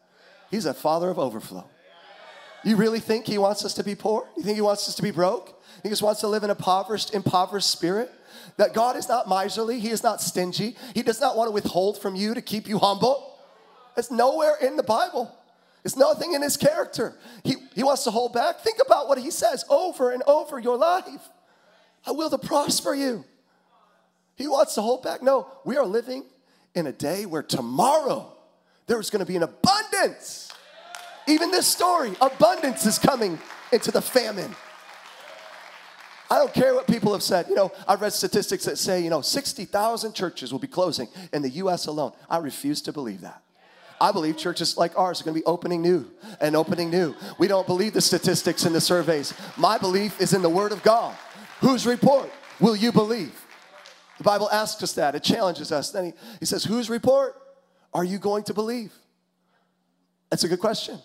[0.51, 1.65] He's a father of overflow.
[2.63, 4.29] You really think he wants us to be poor?
[4.37, 5.63] You think he wants us to be broke?
[5.83, 8.13] He just wants to live in a impoverished, impoverished spirit?
[8.57, 12.01] That God is not miserly, He is not stingy, He does not want to withhold
[12.01, 13.39] from you to keep you humble.
[13.97, 15.35] It's nowhere in the Bible.
[15.85, 17.17] It's nothing in his character.
[17.43, 18.61] He, he wants to hold back.
[18.61, 21.29] Think about what he says over and over your life.
[22.07, 23.25] I will to prosper you.
[24.37, 25.23] He wants to hold back.
[25.23, 26.25] No, we are living
[26.75, 28.33] in a day where tomorrow
[28.87, 30.51] there is going to be an abundance.
[31.27, 33.39] Even this story, abundance is coming
[33.73, 34.55] into the famine.
[36.31, 37.49] I don't care what people have said.
[37.49, 41.43] You know, I've read statistics that say, you know, 60,000 churches will be closing in
[41.43, 42.13] the US alone.
[42.29, 43.43] I refuse to believe that.
[44.01, 46.09] I believe churches like ours are going to be opening new
[46.41, 47.15] and opening new.
[47.39, 49.35] We don't believe the statistics and the surveys.
[49.59, 51.15] My belief is in the Word of God.
[51.61, 53.35] Whose report will you believe?
[54.17, 55.15] The Bible asks us that.
[55.15, 55.91] It challenges us.
[55.91, 57.35] Then he, he says, Whose report
[57.93, 58.93] are you going to believe?
[60.31, 60.99] That's a good question.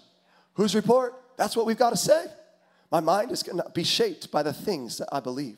[0.53, 1.15] Whose report?
[1.35, 2.25] That's what we've got to say.
[2.95, 5.57] My mind is going to be shaped by the things that I believe.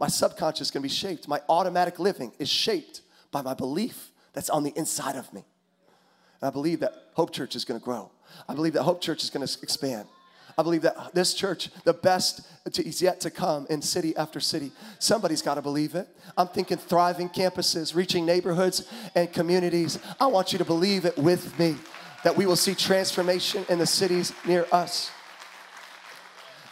[0.00, 1.28] My subconscious is going to be shaped.
[1.28, 5.44] My automatic living is shaped by my belief that's on the inside of me.
[6.40, 8.10] And I believe that Hope Church is going to grow.
[8.48, 10.08] I believe that Hope Church is going to expand.
[10.56, 14.72] I believe that this church, the best is yet to come in city after city.
[14.98, 16.08] Somebody's got to believe it.
[16.38, 19.98] I'm thinking thriving campuses, reaching neighborhoods and communities.
[20.18, 21.76] I want you to believe it with me
[22.24, 25.10] that we will see transformation in the cities near us.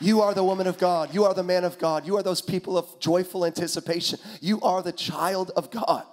[0.00, 1.14] You are the woman of God.
[1.14, 2.06] You are the man of God.
[2.06, 4.18] You are those people of joyful anticipation.
[4.40, 6.04] You are the child of God.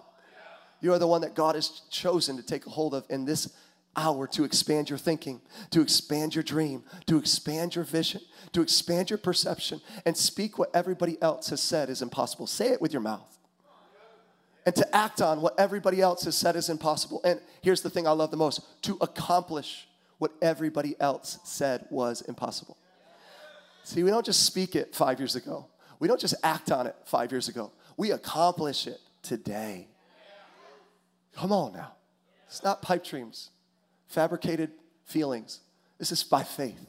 [0.81, 3.53] You are the one that God has chosen to take a hold of in this
[3.95, 8.21] hour to expand your thinking, to expand your dream, to expand your vision,
[8.51, 12.47] to expand your perception, and speak what everybody else has said is impossible.
[12.47, 13.37] Say it with your mouth.
[14.65, 17.21] And to act on what everybody else has said is impossible.
[17.23, 19.87] And here's the thing I love the most to accomplish
[20.19, 22.77] what everybody else said was impossible.
[23.83, 25.67] See, we don't just speak it five years ago,
[25.99, 29.87] we don't just act on it five years ago, we accomplish it today.
[31.35, 31.93] Come on now.
[32.47, 33.49] It's not pipe dreams
[34.13, 34.69] fabricated
[35.05, 35.59] feelings.
[35.97, 36.79] This is by faith.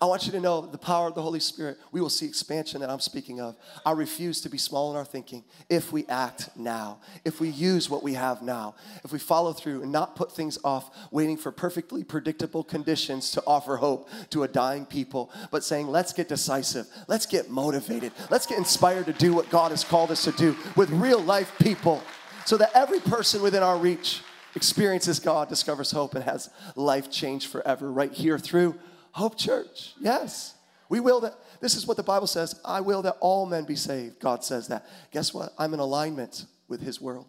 [0.00, 1.76] I want you to know the power of the Holy Spirit.
[1.90, 3.56] We will see expansion that I'm speaking of.
[3.84, 7.90] I refuse to be small in our thinking if we act now, if we use
[7.90, 11.50] what we have now, if we follow through and not put things off, waiting for
[11.50, 16.86] perfectly predictable conditions to offer hope to a dying people, but saying, let's get decisive,
[17.08, 20.54] let's get motivated, let's get inspired to do what God has called us to do
[20.76, 22.02] with real life people
[22.44, 24.22] so that every person within our reach
[24.54, 28.74] experiences God, discovers hope, and has life changed forever right here through
[29.18, 29.94] Hope Church.
[30.00, 30.54] Yes,
[30.88, 31.34] we will that.
[31.60, 34.20] This is what the Bible says I will that all men be saved.
[34.20, 34.86] God says that.
[35.12, 35.52] Guess what?
[35.58, 37.26] I'm in alignment with His world.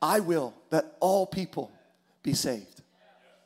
[0.00, 1.70] I will that all people
[2.22, 2.82] be saved.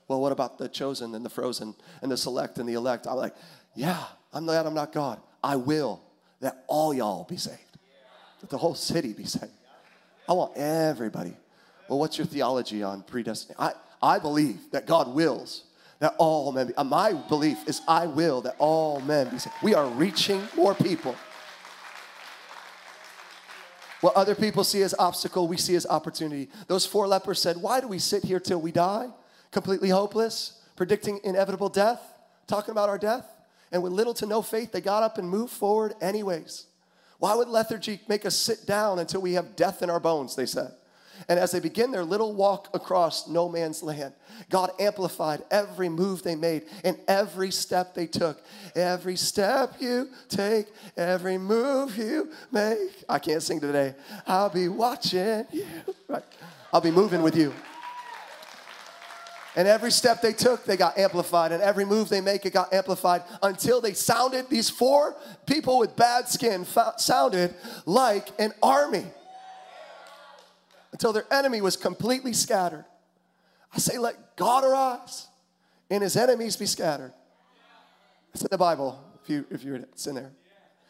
[0.08, 3.06] Well, what about the chosen and the frozen and the select and the elect?
[3.06, 3.34] I'm like,
[3.74, 5.20] yeah, I'm glad I'm not God.
[5.42, 6.00] I will
[6.40, 7.78] that all y'all be saved,
[8.40, 9.52] that the whole city be saved.
[10.28, 11.36] I want everybody
[11.88, 13.56] well, what's your theology on predestination?
[13.58, 15.64] I, I believe that God wills
[15.98, 19.56] that all men be, uh, my belief is I will that all men be saved.
[19.62, 21.14] We are reaching more people.
[24.02, 26.50] What other people see as obstacle, we see as opportunity.
[26.66, 29.08] Those four lepers said, Why do we sit here till we die?
[29.50, 32.00] Completely hopeless, predicting inevitable death,
[32.46, 33.26] talking about our death.
[33.72, 36.66] And with little to no faith, they got up and moved forward anyways.
[37.18, 40.36] Why would lethargy make us sit down until we have death in our bones?
[40.36, 40.72] They said.
[41.28, 44.14] And as they begin their little walk across no man's land,
[44.50, 48.42] God amplified every move they made and every step they took.
[48.74, 53.04] Every step you take, every move you make.
[53.08, 53.94] I can't sing today.
[54.26, 55.66] I'll be watching you.
[56.08, 56.24] Right.
[56.72, 57.54] I'll be moving with you.
[59.56, 61.50] And every step they took, they got amplified.
[61.50, 65.96] And every move they make, it got amplified until they sounded, these four people with
[65.96, 66.66] bad skin
[66.98, 67.54] sounded
[67.86, 69.06] like an army
[70.96, 72.86] until their enemy was completely scattered.
[73.70, 75.28] I say, let God arise
[75.90, 77.12] and his enemies be scattered.
[78.32, 80.32] It's in the Bible, if, you, if you're, in it, it's in there.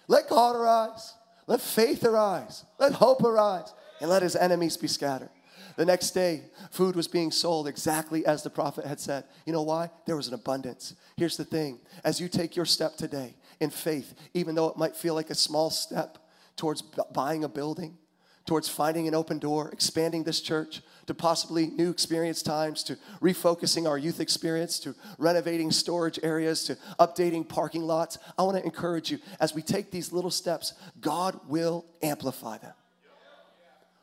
[0.06, 1.14] Let God arise,
[1.48, 5.30] let faith arise, let hope arise, and let his enemies be scattered.
[5.74, 9.24] The next day, food was being sold exactly as the prophet had said.
[9.44, 9.90] You know why?
[10.06, 10.94] There was an abundance.
[11.16, 14.94] Here's the thing as you take your step today in faith, even though it might
[14.94, 16.18] feel like a small step
[16.54, 16.80] towards
[17.12, 17.98] buying a building,
[18.46, 23.88] towards finding an open door, expanding this church to possibly new experience times, to refocusing
[23.88, 28.18] our youth experience, to renovating storage areas, to updating parking lots.
[28.38, 32.74] I want to encourage you as we take these little steps, God will amplify them.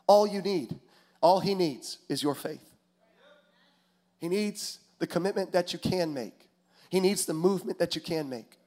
[0.07, 0.75] All you need,
[1.21, 2.69] all He needs is your faith.
[4.19, 6.49] He needs the commitment that you can make,
[6.89, 8.57] He needs the movement that you can make.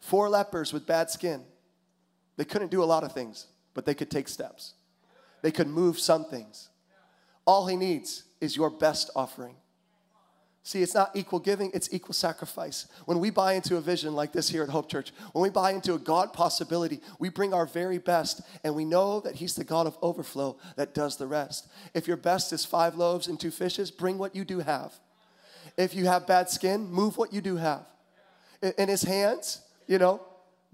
[0.00, 1.42] Four lepers with bad skin,
[2.38, 4.72] they couldn't do a lot of things, but they could take steps
[5.42, 6.68] they could move some things.
[7.46, 9.56] All he needs is your best offering.
[10.62, 12.86] See, it's not equal giving, it's equal sacrifice.
[13.06, 15.72] When we buy into a vision like this here at Hope Church, when we buy
[15.72, 19.64] into a God possibility, we bring our very best and we know that He's the
[19.64, 21.66] God of overflow that does the rest.
[21.94, 24.92] If your best is five loaves and two fishes, bring what you do have.
[25.78, 27.86] If you have bad skin, move what you do have.
[28.76, 30.20] In His hands, you know,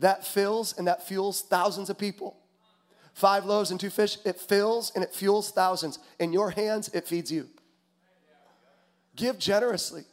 [0.01, 2.37] that fills and that fuels thousands of people
[3.17, 5.99] five loaves and two fish, it fills and it fuels thousands.
[6.21, 7.49] In your hands, it feeds you.
[9.17, 10.05] Give generously.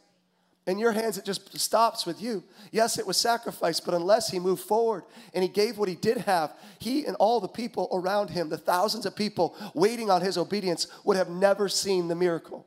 [0.66, 2.42] In your hands, it just stops with you.
[2.72, 6.18] Yes, it was sacrifice, but unless he moved forward and he gave what he did
[6.18, 10.38] have, he and all the people around him, the thousands of people waiting on his
[10.38, 12.66] obedience, would have never seen the miracle.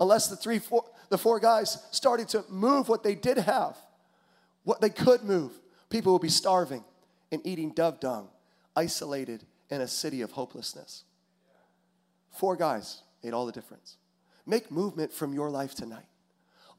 [0.00, 3.76] Unless the three, four, the four guys started to move what they did have,
[4.64, 5.52] what they could move
[5.88, 6.84] People would be starving
[7.30, 8.28] and eating dove dung,
[8.76, 11.04] isolated in a city of hopelessness.
[12.30, 13.96] Four guys made all the difference.
[14.44, 16.06] Make movement from your life tonight.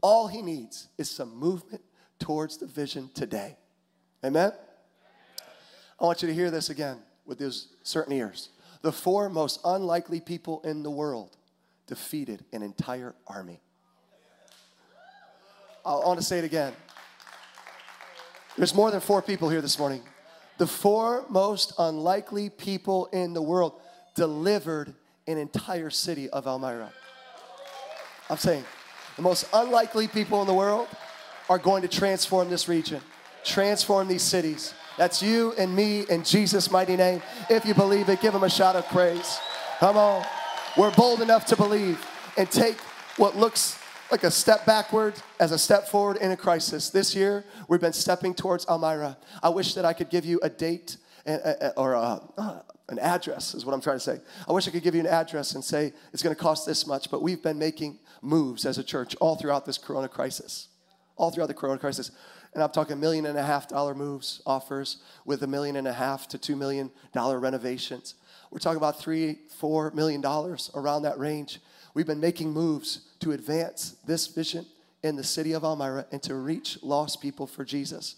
[0.02, 1.82] All he needs is some movement
[2.20, 3.58] towards the vision today.
[4.24, 4.52] Amen?
[6.00, 8.50] I want you to hear this again with those certain ears.
[8.84, 11.36] The four most unlikely people in the world
[11.88, 13.60] defeated an entire army.
[15.86, 16.74] I want to say it again.
[18.58, 20.02] There's more than four people here this morning.
[20.58, 23.74] The four most unlikely people in the world
[24.16, 24.94] delivered
[25.28, 26.92] an entire city of Elmira.
[28.30, 28.66] I'm saying
[29.16, 30.88] the most unlikely people in the world
[31.50, 33.02] are going to transform this region,
[33.44, 34.74] transform these cities.
[34.98, 37.22] That's you and me in Jesus' mighty name.
[37.50, 39.38] If you believe it, give him a shout of praise.
[39.80, 40.26] Come on.
[40.76, 42.04] We're bold enough to believe
[42.36, 42.80] and take
[43.18, 43.80] what looks
[44.12, 46.90] like a step backward as a step forward in a crisis.
[46.90, 49.18] This year, we've been stepping towards Elmira.
[49.44, 53.00] I wish that I could give you a date uh, uh, or a, uh, an
[53.00, 54.20] address, is what I'm trying to say.
[54.48, 56.88] I wish I could give you an address and say it's going to cost this
[56.88, 60.70] much, but we've been making moves as a church all throughout this corona crisis.
[61.18, 62.12] All throughout the corona crisis.
[62.54, 65.94] And I'm talking million and a half dollar moves, offers with a million and a
[65.94, 68.16] half to two million dollar renovations.
[68.52, 71.60] We're talking about three, four million dollars around that range.
[71.98, 74.68] We've been making moves to advance this vision
[75.02, 78.18] in the city of Elmira and to reach lost people for Jesus.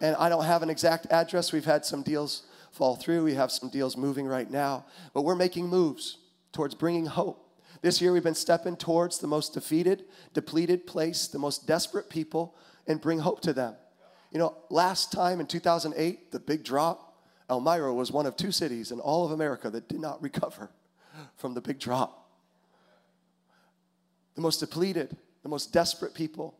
[0.00, 1.52] And I don't have an exact address.
[1.52, 5.34] We've had some deals fall through, we have some deals moving right now, but we're
[5.34, 6.16] making moves
[6.52, 7.46] towards bringing hope.
[7.82, 12.54] This year, we've been stepping towards the most defeated, depleted place, the most desperate people,
[12.86, 13.74] and bring hope to them.
[14.32, 18.90] You know, last time in 2008, the big drop, Elmira was one of two cities
[18.90, 20.70] in all of America that did not recover
[21.36, 22.19] from the big drop
[24.34, 26.54] the most depleted, the most desperate people.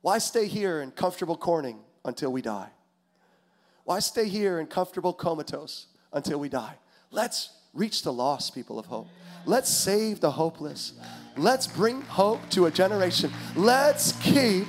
[0.00, 2.70] Why stay here in comfortable Corning until we die?
[3.84, 6.74] Why stay here in comfortable comatose until we die?
[7.10, 9.08] Let's reach the lost people of hope.
[9.44, 10.92] Let's save the hopeless.
[11.36, 13.32] Let's bring hope to a generation.
[13.56, 14.66] Let's keep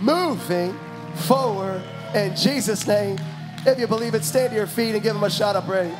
[0.00, 0.78] moving
[1.14, 1.82] forward
[2.14, 3.18] in Jesus' name.
[3.66, 5.94] If you believe it, stand to your feet and give him a shout of praise.